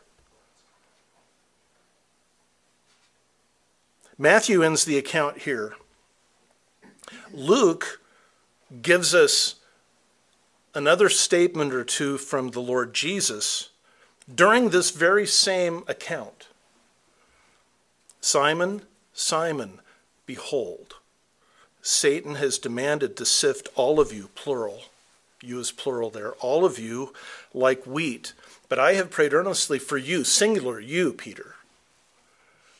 Matthew 4.17 4.63
ends 4.63 4.85
the 4.85 4.97
account 4.97 5.39
here. 5.39 5.75
Luke 7.31 7.99
gives 8.81 9.13
us 9.13 9.55
another 10.73 11.09
statement 11.09 11.73
or 11.73 11.83
two 11.83 12.17
from 12.17 12.51
the 12.51 12.61
Lord 12.61 12.93
Jesus 12.93 13.69
during 14.33 14.69
this 14.69 14.91
very 14.91 15.27
same 15.27 15.83
account. 15.87 16.47
Simon, 18.21 18.83
Simon, 19.13 19.79
behold, 20.25 20.95
Satan 21.81 22.35
has 22.35 22.57
demanded 22.57 23.17
to 23.17 23.25
sift 23.25 23.67
all 23.75 23.99
of 23.99 24.13
you, 24.13 24.29
plural, 24.35 24.83
You 25.41 25.57
use 25.57 25.71
plural 25.71 26.09
there, 26.09 26.31
all 26.33 26.63
of 26.63 26.79
you 26.79 27.13
like 27.53 27.85
wheat. 27.85 28.33
But 28.69 28.79
I 28.79 28.93
have 28.93 29.11
prayed 29.11 29.33
earnestly 29.33 29.79
for 29.79 29.97
you, 29.97 30.23
singular, 30.23 30.79
you, 30.79 31.13
Peter, 31.13 31.55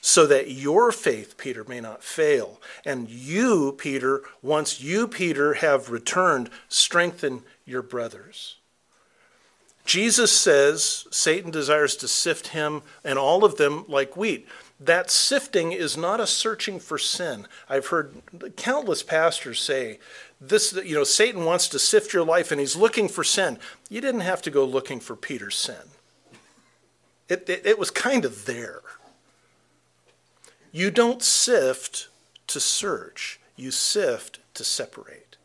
so 0.02 0.26
that 0.26 0.52
your 0.52 0.92
faith, 0.92 1.38
Peter, 1.38 1.64
may 1.64 1.80
not 1.80 2.04
fail. 2.04 2.60
And 2.84 3.10
you, 3.10 3.74
Peter, 3.78 4.24
once 4.42 4.82
you, 4.82 5.08
Peter, 5.08 5.56
have 5.56 5.90
returned, 5.90 6.50
strengthen 6.68 7.44
your 7.66 7.82
brothers. 7.82 8.58
Jesus 9.86 10.32
says 10.32 11.06
Satan 11.12 11.52
desires 11.52 11.96
to 11.98 12.08
sift 12.08 12.48
him 12.48 12.82
and 13.04 13.20
all 13.20 13.44
of 13.44 13.58
them 13.58 13.86
like 13.88 14.16
wheat. 14.16 14.48
That 14.80 15.10
sifting 15.10 15.72
is 15.72 15.96
not 15.96 16.20
a 16.20 16.28
searching 16.28 16.80
for 16.80 16.98
sin. 16.98 17.48
I've 17.70 17.88
heard 17.88 18.22
countless 18.58 19.04
pastors 19.04 19.62
say 19.62 20.00
this 20.42 20.74
you 20.74 20.96
know 20.96 21.04
Satan 21.04 21.46
wants 21.46 21.70
to 21.70 21.80
sift 21.80 22.14
your 22.14 22.26
life 22.26 22.52
and 22.52 22.60
he's 22.60 22.76
looking 22.76 23.08
for 23.08 23.24
sin. 23.24 23.60
You 23.90 24.02
didn't 24.02 24.22
have 24.22 24.42
to 24.44 24.52
go 24.52 24.66
looking 24.66 25.00
for 25.00 25.16
Peter's 25.16 25.56
sin. 25.56 25.76
It, 27.30 27.50
it, 27.50 27.66
it 27.66 27.80
was 27.80 27.90
kind 27.92 28.26
of 28.26 28.46
there. 28.46 28.82
You 30.72 30.92
don't 30.92 31.22
sift 31.22 32.10
to 32.48 32.60
search, 32.60 33.40
you 33.56 33.72
sift 33.72 34.40
to 34.56 34.64
separate. 34.64 35.38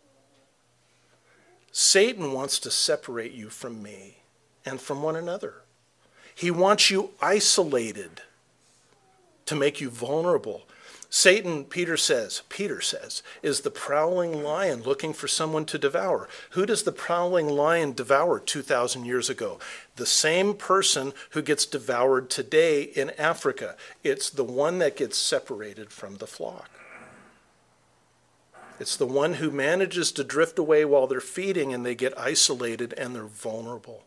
Satan 1.71 2.33
wants 2.33 2.59
to 2.61 2.71
separate 2.71 3.33
you 3.33 3.51
from 3.51 3.83
me 3.83 4.17
and 4.65 4.81
from 4.81 5.03
one 5.03 5.15
another. 5.15 5.63
He 6.35 6.51
wants 6.51 6.91
you 6.91 7.11
isolated 7.21 8.23
to 9.49 9.57
make 9.57 9.81
you 9.81 9.91
vulnerable 9.91 10.63
Satan, 11.11 11.65
Peter 11.65 11.97
says, 11.97 12.43
Peter 12.51 12.83
says, 12.83 13.23
is 13.43 13.61
the 13.61 13.71
prowling 13.71 14.43
lion 14.43 14.83
looking 14.83 15.15
for 15.15 15.27
someone 15.27 15.65
to 15.67 15.79
devour. 15.79 16.29
Who 16.51 16.67
does 16.67 16.83
the 16.83 16.93
prowling 16.93 17.49
lion 17.49 17.95
devour 17.95 18.39
2,000 18.39 19.07
years 19.07 19.31
ago? 19.31 19.59
The 19.97 20.05
same 20.05 20.53
person 20.53 21.15
who 21.31 21.41
gets 21.41 21.65
devoured 21.65 22.29
today 22.29 22.83
in 22.83 23.11
Africa. 23.19 23.75
It's 24.05 24.29
the 24.29 24.45
one 24.45 24.81
that 24.81 24.97
gets 24.97 25.17
separated 25.17 25.91
from 25.91 26.17
the 26.17 26.27
flock. 26.27 26.69
It's 28.79 28.97
the 28.97 29.07
one 29.07 29.35
who 29.35 29.51
manages 29.51 30.13
to 30.13 30.25
drift 30.25 30.59
away 30.59 30.85
while 30.85 31.07
they're 31.07 31.21
feeding 31.21 31.73
and 31.73 31.87
they 31.87 31.95
get 31.95 32.17
isolated 32.19 32.93
and 32.99 33.15
they're 33.15 33.25
vulnerable. 33.25 34.05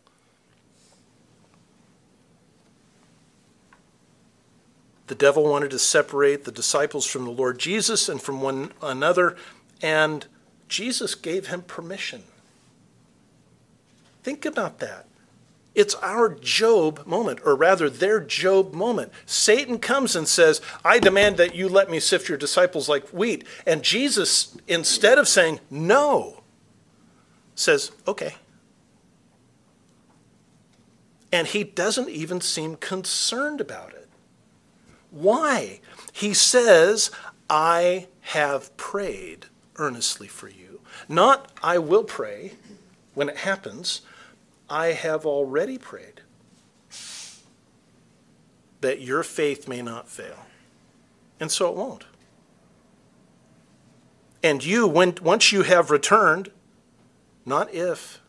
The 5.12 5.16
devil 5.16 5.44
wanted 5.44 5.72
to 5.72 5.78
separate 5.78 6.46
the 6.46 6.54
disciples 6.54 7.06
from 7.06 7.26
the 7.26 7.32
Lord 7.32 7.60
Jesus 7.60 8.08
and 8.08 8.22
from 8.22 8.40
one 8.40 8.72
another, 8.82 9.36
and 9.82 10.26
Jesus 10.70 11.16
gave 11.16 11.48
him 11.48 11.64
permission. 11.64 12.24
Think 14.24 14.46
about 14.46 14.80
that. 14.80 15.08
It's 15.76 15.96
our 15.96 16.30
Job 16.30 17.06
moment, 17.06 17.42
or 17.44 17.58
rather, 17.58 17.90
their 17.90 18.22
Job 18.22 18.74
moment. 18.74 19.12
Satan 19.26 19.80
comes 19.80 20.16
and 20.16 20.30
says, 20.30 20.62
I 20.86 20.98
demand 20.98 21.36
that 21.36 21.56
you 21.56 21.68
let 21.68 21.92
me 21.92 22.00
sift 22.00 22.30
your 22.30 22.38
disciples 22.38 22.88
like 22.88 23.10
wheat. 23.10 23.44
And 23.68 23.84
Jesus, 23.84 24.56
instead 24.66 25.18
of 25.18 25.28
saying 25.28 25.60
no, 25.70 26.42
says, 27.54 27.92
Okay. 28.08 28.36
And 31.34 31.48
he 31.48 31.66
doesn't 31.66 32.08
even 32.08 32.40
seem 32.40 32.78
concerned 32.78 33.60
about 33.60 33.92
it. 33.92 34.01
Why? 35.12 35.82
He 36.12 36.34
says, 36.34 37.12
I 37.50 38.08
have 38.22 38.76
prayed 38.78 39.46
earnestly 39.76 40.28
for 40.28 40.48
you. 40.48 40.82
Not, 41.08 41.52
I 41.62 41.78
will 41.78 42.04
pray 42.04 42.54
when 43.14 43.30
it 43.30 43.38
happens. 43.38 44.02
I 44.70 44.88
have 44.88 45.26
already 45.26 45.78
prayed 45.78 46.22
that 48.80 49.02
your 49.02 49.22
faith 49.22 49.68
may 49.68 49.82
not 49.82 50.08
fail. 50.10 50.46
And 51.40 51.52
so 51.52 51.70
it 51.70 51.76
won't. 51.76 52.06
And 54.44 54.64
you, 54.64 54.88
when, 54.88 55.16
once 55.22 55.52
you 55.52 55.64
have 55.64 55.92
returned, 55.92 56.52
not 57.46 57.74
if, 57.74 58.22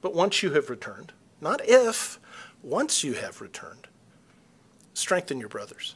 but 0.00 0.14
once 0.14 0.42
you 0.42 0.52
have 0.52 0.70
returned, 0.70 1.12
not 1.40 1.60
if, 1.64 2.18
once 2.62 3.04
you 3.04 3.14
have 3.14 3.40
returned, 3.40 3.88
strengthen 4.98 5.38
your 5.38 5.48
brothers. 5.48 5.94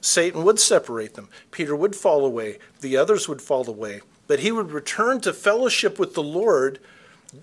Satan 0.00 0.44
would 0.44 0.58
separate 0.58 1.14
them. 1.14 1.28
Peter 1.50 1.76
would 1.76 1.94
fall 1.94 2.24
away. 2.24 2.58
The 2.80 2.96
others 2.96 3.28
would 3.28 3.42
fall 3.42 3.68
away 3.68 4.00
but 4.30 4.38
he 4.38 4.52
would 4.52 4.70
return 4.70 5.20
to 5.20 5.32
fellowship 5.32 5.98
with 5.98 6.14
the 6.14 6.22
Lord, 6.22 6.78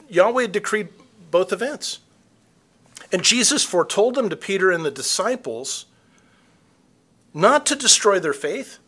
Yahweh 0.08 0.48
decreed 0.48 0.88
both 1.30 1.52
events. 1.52 2.00
And 3.12 3.24
Jesus 3.24 3.66
foretold 3.66 4.16
them 4.16 4.30
to 4.30 4.38
Peter 4.38 4.72
and 4.72 4.86
the 4.86 4.90
disciples 4.90 5.88
not 7.34 7.66
to 7.66 7.76
destroy 7.76 8.22
their 8.22 8.32
faith, 8.32 8.80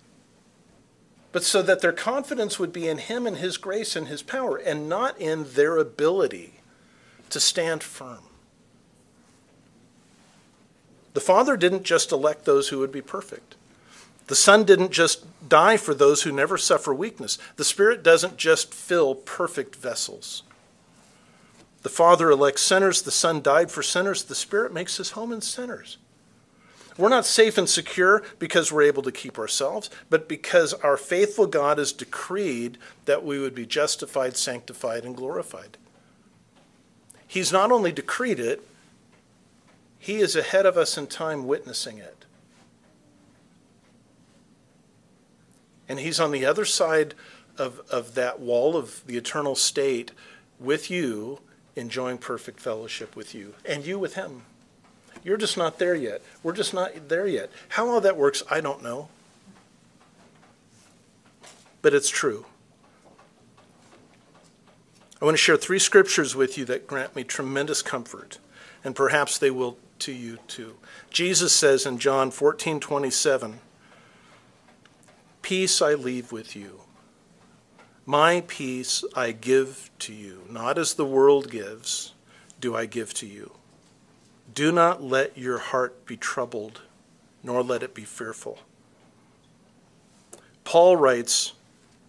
but 1.34 1.44
so 1.44 1.62
that 1.62 1.82
their 1.82 1.92
confidence 1.92 2.58
would 2.58 2.72
be 2.72 2.88
in 2.88 3.00
him 3.00 3.28
and 3.28 3.36
his 3.36 3.58
grace 3.58 3.98
and 3.98 4.08
his 4.08 4.22
power, 4.22 4.56
and 4.56 4.88
not 4.88 5.20
in 5.20 5.52
their 5.52 5.76
ability 5.78 6.62
to 7.32 7.42
stand 7.42 7.84
firm. 7.84 8.29
The 11.20 11.26
Father 11.26 11.58
didn't 11.58 11.84
just 11.84 12.14
elect 12.14 12.46
those 12.46 12.70
who 12.70 12.80
would 12.80 12.94
be 12.94 13.02
perfect. 13.02 13.56
The 14.28 14.38
Son 14.38 14.64
didn't 14.64 14.94
just 14.94 15.26
die 15.50 15.76
for 15.76 15.94
those 15.94 16.22
who 16.22 16.32
never 16.32 16.58
suffer 16.58 16.94
weakness. 16.94 17.38
The 17.58 17.66
Spirit 17.66 18.04
doesn't 18.04 18.38
just 18.38 18.74
fill 18.74 19.16
perfect 19.16 19.76
vessels. 19.76 20.44
The 21.82 21.90
Father 21.90 22.30
elects 22.30 22.62
sinners, 22.62 23.02
the 23.02 23.12
Son 23.12 23.42
died 23.42 23.70
for 23.70 23.84
sinners, 23.84 24.24
the 24.24 24.34
Spirit 24.34 24.72
makes 24.72 24.96
his 24.96 25.10
home 25.10 25.34
in 25.34 25.42
sinners. 25.42 25.98
We're 26.98 27.10
not 27.10 27.26
safe 27.26 27.58
and 27.58 27.70
secure 27.70 28.24
because 28.40 28.72
we're 28.72 28.84
able 28.84 29.04
to 29.04 29.12
keep 29.12 29.38
ourselves, 29.38 29.90
but 30.10 30.30
because 30.30 30.74
our 30.74 30.96
faithful 30.96 31.48
God 31.48 31.80
has 31.80 31.92
decreed 31.92 32.78
that 33.04 33.26
we 33.26 33.40
would 33.40 33.54
be 33.54 33.66
justified, 33.66 34.38
sanctified, 34.38 35.04
and 35.04 35.18
glorified. 35.18 35.78
He's 37.28 37.52
not 37.52 37.74
only 37.74 37.92
decreed 37.92 38.40
it, 38.40 38.66
He 40.00 40.18
is 40.18 40.36
ahead 40.36 40.66
of 40.66 40.78
us 40.78 40.98
in 40.98 41.08
time 41.08 41.46
witnessing 41.46 41.98
it. 41.98 42.26
And 45.90 46.00
he's 46.00 46.20
on 46.20 46.32
the 46.32 46.46
other 46.46 46.66
side 46.66 47.14
of, 47.58 47.82
of 47.92 48.16
that 48.16 48.40
wall 48.40 48.78
of 48.78 49.06
the 49.06 49.18
eternal 49.18 49.56
state 49.56 50.12
with 50.60 50.90
you, 50.90 51.40
enjoying 51.76 52.18
perfect 52.18 52.60
fellowship 52.60 53.16
with 53.16 53.36
you, 53.36 53.56
and 53.66 53.86
you 53.86 54.00
with 54.00 54.16
him. 54.16 54.44
You're 55.24 55.38
just 55.38 55.58
not 55.58 55.80
there 55.80 55.96
yet. 55.96 56.22
We're 56.44 56.54
just 56.54 56.74
not 56.74 57.10
there 57.10 57.28
yet. 57.28 57.52
How 57.70 57.90
all 57.90 58.02
that 58.02 58.16
works, 58.16 58.42
I 58.50 58.62
don't 58.62 58.82
know. 58.82 59.10
But 61.82 61.94
it's 61.94 62.10
true. 62.10 62.46
I 65.22 65.26
want 65.26 65.36
to 65.36 65.42
share 65.42 65.58
three 65.58 65.80
scriptures 65.80 66.36
with 66.36 66.58
you 66.58 66.64
that 66.66 66.88
grant 66.88 67.16
me 67.16 67.26
tremendous 67.26 67.82
comfort, 67.82 68.40
and 68.84 68.96
perhaps 68.96 69.38
they 69.38 69.52
will 69.52 69.78
to 70.00 70.12
you 70.12 70.40
too. 70.48 70.78
Jesus 71.10 71.54
says 71.54 71.86
in 71.86 71.98
John 71.98 72.32
14 72.32 72.80
27, 72.80 73.60
Peace 75.42 75.82
I 75.82 75.94
leave 75.94 76.32
with 76.32 76.56
you. 76.56 76.82
My 78.06 78.44
peace 78.48 79.04
I 79.16 79.32
give 79.32 79.90
to 80.00 80.14
you, 80.14 80.44
not 80.50 80.78
as 80.78 80.96
the 80.96 81.06
world 81.06 81.52
gives, 81.52 82.14
do 82.60 82.76
I 82.76 82.86
give 82.86 83.14
to 83.16 83.28
you. 83.28 83.52
Do 84.54 84.72
not 84.72 85.04
let 85.04 85.38
your 85.38 85.60
heart 85.60 86.06
be 86.06 86.18
troubled, 86.18 86.82
nor 87.44 87.62
let 87.64 87.84
it 87.84 87.94
be 87.94 88.04
fearful. 88.04 88.60
Paul 90.64 90.98
writes, 90.98 91.54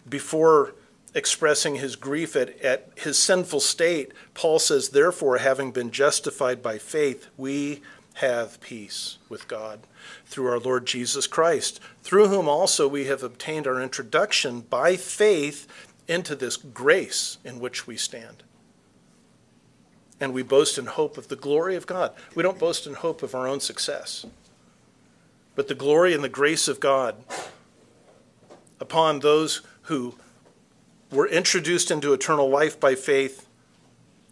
before 0.09 0.73
expressing 1.13 1.75
his 1.75 1.95
grief 1.95 2.35
at, 2.35 2.59
at 2.61 2.89
his 2.95 3.17
sinful 3.17 3.59
state, 3.59 4.11
Paul 4.33 4.59
says, 4.59 4.89
Therefore, 4.89 5.39
having 5.39 5.71
been 5.71 5.91
justified 5.91 6.61
by 6.61 6.77
faith, 6.77 7.27
we 7.37 7.81
have 8.15 8.59
peace 8.61 9.17
with 9.29 9.47
God 9.47 9.81
through 10.25 10.47
our 10.47 10.59
Lord 10.59 10.85
Jesus 10.85 11.27
Christ, 11.27 11.79
through 12.01 12.27
whom 12.27 12.47
also 12.47 12.87
we 12.87 13.05
have 13.05 13.23
obtained 13.23 13.67
our 13.67 13.81
introduction 13.81 14.61
by 14.61 14.95
faith 14.95 15.67
into 16.07 16.35
this 16.35 16.57
grace 16.57 17.37
in 17.43 17.59
which 17.59 17.87
we 17.87 17.97
stand. 17.97 18.43
And 20.19 20.33
we 20.33 20.43
boast 20.43 20.77
in 20.77 20.85
hope 20.85 21.17
of 21.17 21.29
the 21.29 21.35
glory 21.35 21.75
of 21.75 21.87
God. 21.87 22.13
We 22.35 22.43
don't 22.43 22.59
boast 22.59 22.85
in 22.85 22.93
hope 22.93 23.23
of 23.23 23.33
our 23.33 23.47
own 23.47 23.59
success, 23.59 24.25
but 25.55 25.67
the 25.67 25.75
glory 25.75 26.13
and 26.13 26.23
the 26.23 26.29
grace 26.29 26.67
of 26.67 26.79
God 26.79 27.15
upon 28.79 29.19
those 29.19 29.61
who 29.83 30.15
were 31.11 31.27
introduced 31.27 31.91
into 31.91 32.13
eternal 32.13 32.49
life 32.49 32.79
by 32.79 32.95
faith 32.95 33.47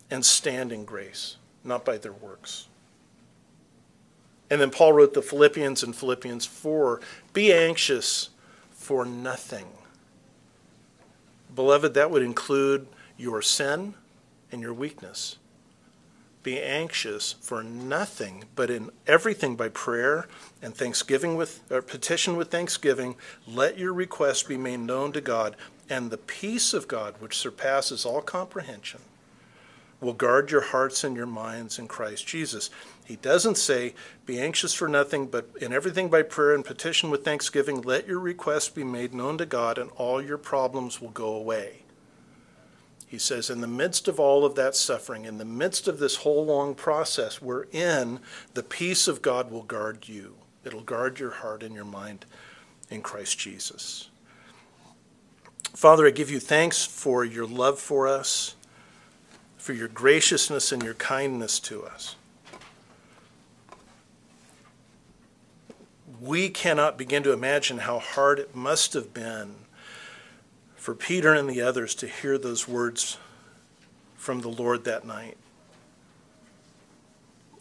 and 0.09 0.25
stand 0.25 0.71
in 0.71 0.85
grace, 0.85 1.35
not 1.63 1.85
by 1.85 1.97
their 1.97 2.13
works. 2.13 2.67
And 4.49 4.59
then 4.59 4.71
Paul 4.71 4.93
wrote 4.93 5.13
the 5.13 5.21
Philippians 5.21 5.83
in 5.83 5.93
Philippians 5.93 6.45
4 6.45 7.01
Be 7.33 7.53
anxious 7.53 8.29
for 8.71 9.05
nothing. 9.05 9.67
Beloved, 11.53 11.93
that 11.93 12.09
would 12.09 12.23
include 12.23 12.87
your 13.17 13.41
sin 13.41 13.93
and 14.51 14.61
your 14.61 14.73
weakness. 14.73 15.37
Be 16.41 16.61
anxious 16.61 17.33
for 17.33 17.61
nothing, 17.63 18.45
but 18.55 18.69
in 18.69 18.91
everything 19.05 19.55
by 19.55 19.69
prayer 19.69 20.25
and 20.61 20.73
thanksgiving 20.73 21.35
with 21.35 21.61
or 21.69 21.81
petition 21.81 22.37
with 22.37 22.49
thanksgiving, 22.49 23.15
let 23.45 23.77
your 23.77 23.93
requests 23.93 24.43
be 24.43 24.57
made 24.57 24.79
known 24.79 25.11
to 25.11 25.21
God, 25.21 25.57
and 25.89 26.11
the 26.11 26.17
peace 26.17 26.73
of 26.73 26.87
God, 26.87 27.15
which 27.19 27.37
surpasses 27.37 28.05
all 28.05 28.21
comprehension, 28.21 29.01
will 30.01 30.13
guard 30.13 30.51
your 30.51 30.61
hearts 30.61 31.03
and 31.03 31.15
your 31.15 31.25
minds 31.25 31.77
in 31.77 31.87
Christ 31.87 32.25
Jesus. 32.25 32.69
He 33.03 33.17
doesn't 33.17 33.57
say, 33.57 33.95
Be 34.25 34.39
anxious 34.39 34.73
for 34.73 34.87
nothing, 34.87 35.27
but 35.27 35.49
in 35.59 35.73
everything 35.73 36.09
by 36.09 36.21
prayer 36.21 36.53
and 36.53 36.63
petition 36.63 37.09
with 37.09 37.25
thanksgiving, 37.25 37.81
let 37.81 38.07
your 38.07 38.19
requests 38.19 38.69
be 38.69 38.83
made 38.83 39.13
known 39.13 39.37
to 39.39 39.45
God, 39.45 39.77
and 39.77 39.89
all 39.97 40.21
your 40.21 40.37
problems 40.37 41.01
will 41.01 41.09
go 41.09 41.33
away. 41.33 41.83
He 43.09 43.17
says, 43.17 43.49
in 43.49 43.61
the 43.61 43.67
midst 43.67 44.07
of 44.07 44.19
all 44.19 44.45
of 44.45 44.53
that 44.53 44.75
suffering, 44.75 45.25
in 45.25 45.39
the 45.39 45.45
midst 45.45 45.87
of 45.87 45.97
this 45.97 46.17
whole 46.17 46.45
long 46.45 46.75
process 46.75 47.41
we're 47.41 47.63
in, 47.71 48.19
the 48.53 48.61
peace 48.61 49.07
of 49.07 49.23
God 49.23 49.49
will 49.49 49.63
guard 49.63 50.07
you. 50.07 50.35
It'll 50.63 50.83
guard 50.83 51.19
your 51.19 51.31
heart 51.31 51.63
and 51.63 51.73
your 51.73 51.85
mind 51.85 52.25
in 52.91 53.01
Christ 53.01 53.39
Jesus. 53.39 54.08
Father, 55.73 56.07
I 56.07 56.11
give 56.11 56.29
you 56.29 56.39
thanks 56.39 56.85
for 56.85 57.23
your 57.23 57.45
love 57.45 57.79
for 57.79 58.07
us 58.07 58.55
for 59.59 59.73
your 59.73 59.89
graciousness 59.89 60.71
and 60.71 60.81
your 60.81 60.95
kindness 60.95 61.59
to 61.59 61.83
us. 61.83 62.15
We 66.19 66.49
cannot 66.49 66.97
begin 66.97 67.21
to 67.23 67.33
imagine 67.33 67.79
how 67.79 67.99
hard 67.99 68.39
it 68.39 68.55
must 68.55 68.93
have 68.93 69.13
been 69.13 69.55
for 70.75 70.95
Peter 70.95 71.33
and 71.33 71.49
the 71.49 71.61
others 71.61 71.93
to 71.95 72.07
hear 72.07 72.37
those 72.37 72.67
words 72.67 73.17
from 74.15 74.41
the 74.41 74.49
Lord 74.49 74.85
that 74.85 75.05
night. 75.05 75.37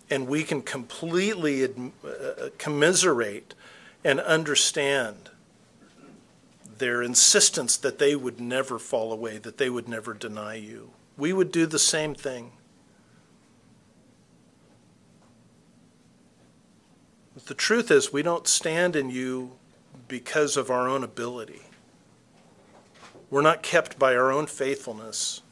And 0.08 0.26
we 0.26 0.44
can 0.44 0.62
completely 0.62 1.64
uh, 1.64 1.68
commiserate 2.56 3.54
and 4.02 4.18
understand 4.20 5.28
their 6.78 7.02
insistence 7.02 7.76
that 7.76 7.98
they 7.98 8.14
would 8.14 8.40
never 8.40 8.78
fall 8.78 9.12
away, 9.12 9.38
that 9.38 9.58
they 9.58 9.70
would 9.70 9.88
never 9.88 10.14
deny 10.14 10.54
you 10.54 10.90
we 11.18 11.32
would 11.32 11.50
do 11.50 11.66
the 11.66 11.78
same 11.78 12.14
thing. 12.14 12.52
But 17.34 17.46
the 17.46 17.54
truth 17.54 17.90
is, 17.90 18.12
we 18.12 18.22
don't 18.22 18.46
stand 18.46 18.96
in 18.96 19.10
you 19.10 19.52
because 20.06 20.56
of 20.56 20.70
our 20.70 20.88
own 20.88 21.02
ability. 21.04 21.62
We're 23.30 23.42
not 23.42 23.62
kept 23.62 23.98
by 23.98 24.14
our 24.14 24.32
own 24.32 24.46
faithfulness. 24.46 25.42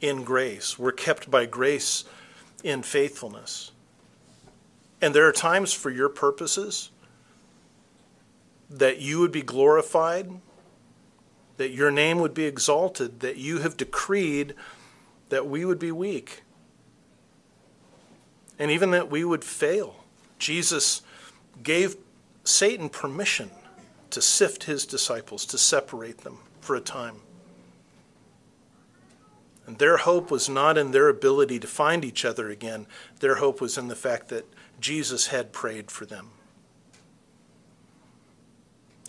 in 0.00 0.24
grace. 0.24 0.78
We're 0.78 0.92
kept 0.92 1.30
by 1.30 1.44
grace 1.44 2.04
in 2.64 2.82
faithfulness. 2.82 3.70
And 5.02 5.14
there 5.14 5.28
are 5.28 5.32
times 5.32 5.74
for 5.74 5.90
your 5.90 6.08
purposes 6.08 6.88
that 8.70 9.00
you 9.00 9.18
would 9.18 9.32
be 9.32 9.42
glorified, 9.42 10.30
that 11.56 11.70
your 11.70 11.90
name 11.90 12.20
would 12.20 12.32
be 12.32 12.44
exalted, 12.44 13.20
that 13.20 13.36
you 13.36 13.58
have 13.58 13.76
decreed 13.76 14.54
that 15.28 15.46
we 15.46 15.64
would 15.64 15.78
be 15.78 15.92
weak, 15.92 16.42
and 18.58 18.70
even 18.70 18.90
that 18.92 19.10
we 19.10 19.24
would 19.24 19.44
fail. 19.44 20.04
Jesus 20.38 21.02
gave 21.62 21.96
Satan 22.44 22.88
permission 22.88 23.50
to 24.10 24.22
sift 24.22 24.64
his 24.64 24.86
disciples, 24.86 25.44
to 25.46 25.58
separate 25.58 26.18
them 26.18 26.38
for 26.60 26.74
a 26.74 26.80
time. 26.80 27.16
And 29.66 29.78
their 29.78 29.98
hope 29.98 30.30
was 30.30 30.48
not 30.48 30.76
in 30.76 30.90
their 30.90 31.08
ability 31.08 31.60
to 31.60 31.66
find 31.66 32.04
each 32.04 32.24
other 32.24 32.48
again. 32.50 32.86
Their 33.20 33.36
hope 33.36 33.60
was 33.60 33.78
in 33.78 33.88
the 33.88 33.94
fact 33.94 34.28
that 34.28 34.52
Jesus 34.80 35.28
had 35.28 35.52
prayed 35.52 35.90
for 35.90 36.06
them. 36.06 36.30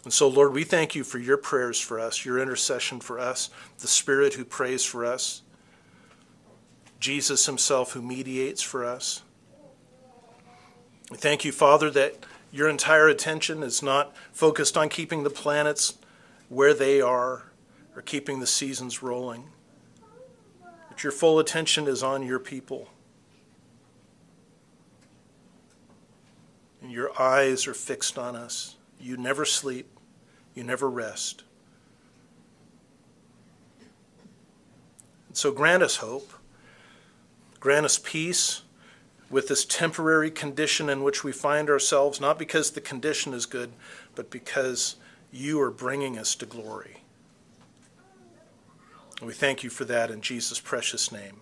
And 0.03 0.11
so, 0.11 0.27
Lord, 0.27 0.53
we 0.53 0.63
thank 0.63 0.95
you 0.95 1.03
for 1.03 1.19
your 1.19 1.37
prayers 1.37 1.79
for 1.79 1.99
us, 1.99 2.25
your 2.25 2.39
intercession 2.39 2.99
for 2.99 3.19
us, 3.19 3.49
the 3.79 3.87
Spirit 3.87 4.33
who 4.33 4.43
prays 4.43 4.83
for 4.83 5.05
us, 5.05 5.43
Jesus 6.99 7.45
himself 7.45 7.91
who 7.93 8.01
mediates 8.01 8.61
for 8.61 8.85
us. 8.85 9.21
We 11.11 11.17
thank 11.17 11.45
you, 11.45 11.51
Father, 11.51 11.89
that 11.91 12.25
your 12.51 12.67
entire 12.69 13.07
attention 13.07 13.63
is 13.63 13.83
not 13.83 14.15
focused 14.31 14.77
on 14.77 14.89
keeping 14.89 15.23
the 15.23 15.29
planets 15.29 15.97
where 16.49 16.73
they 16.73 16.99
are 16.99 17.51
or 17.95 18.01
keeping 18.01 18.39
the 18.39 18.47
seasons 18.47 19.03
rolling, 19.03 19.45
but 20.89 21.03
your 21.03 21.11
full 21.11 21.39
attention 21.39 21.87
is 21.87 22.01
on 22.01 22.23
your 22.23 22.39
people. 22.39 22.89
And 26.81 26.91
your 26.91 27.11
eyes 27.21 27.67
are 27.67 27.73
fixed 27.73 28.17
on 28.17 28.35
us. 28.35 28.75
You 28.99 29.17
never 29.17 29.45
sleep, 29.45 29.90
you 30.55 30.63
never 30.63 30.89
rest. 30.89 31.43
And 35.27 35.37
so 35.37 35.51
grant 35.51 35.81
us 35.81 35.97
hope, 35.97 36.33
grant 37.59 37.85
us 37.85 37.97
peace 37.97 38.63
with 39.29 39.47
this 39.47 39.63
temporary 39.63 40.29
condition 40.29 40.89
in 40.89 41.03
which 41.03 41.23
we 41.23 41.31
find 41.31 41.69
ourselves, 41.69 42.19
not 42.19 42.37
because 42.37 42.71
the 42.71 42.81
condition 42.81 43.33
is 43.33 43.45
good, 43.45 43.71
but 44.13 44.29
because 44.29 44.97
you 45.31 45.61
are 45.61 45.71
bringing 45.71 46.17
us 46.17 46.35
to 46.35 46.45
glory. 46.45 46.97
we 49.21 49.33
thank 49.33 49.63
you 49.63 49.69
for 49.69 49.85
that 49.85 50.11
in 50.11 50.19
Jesus' 50.19 50.59
precious 50.59 51.11
name. 51.11 51.37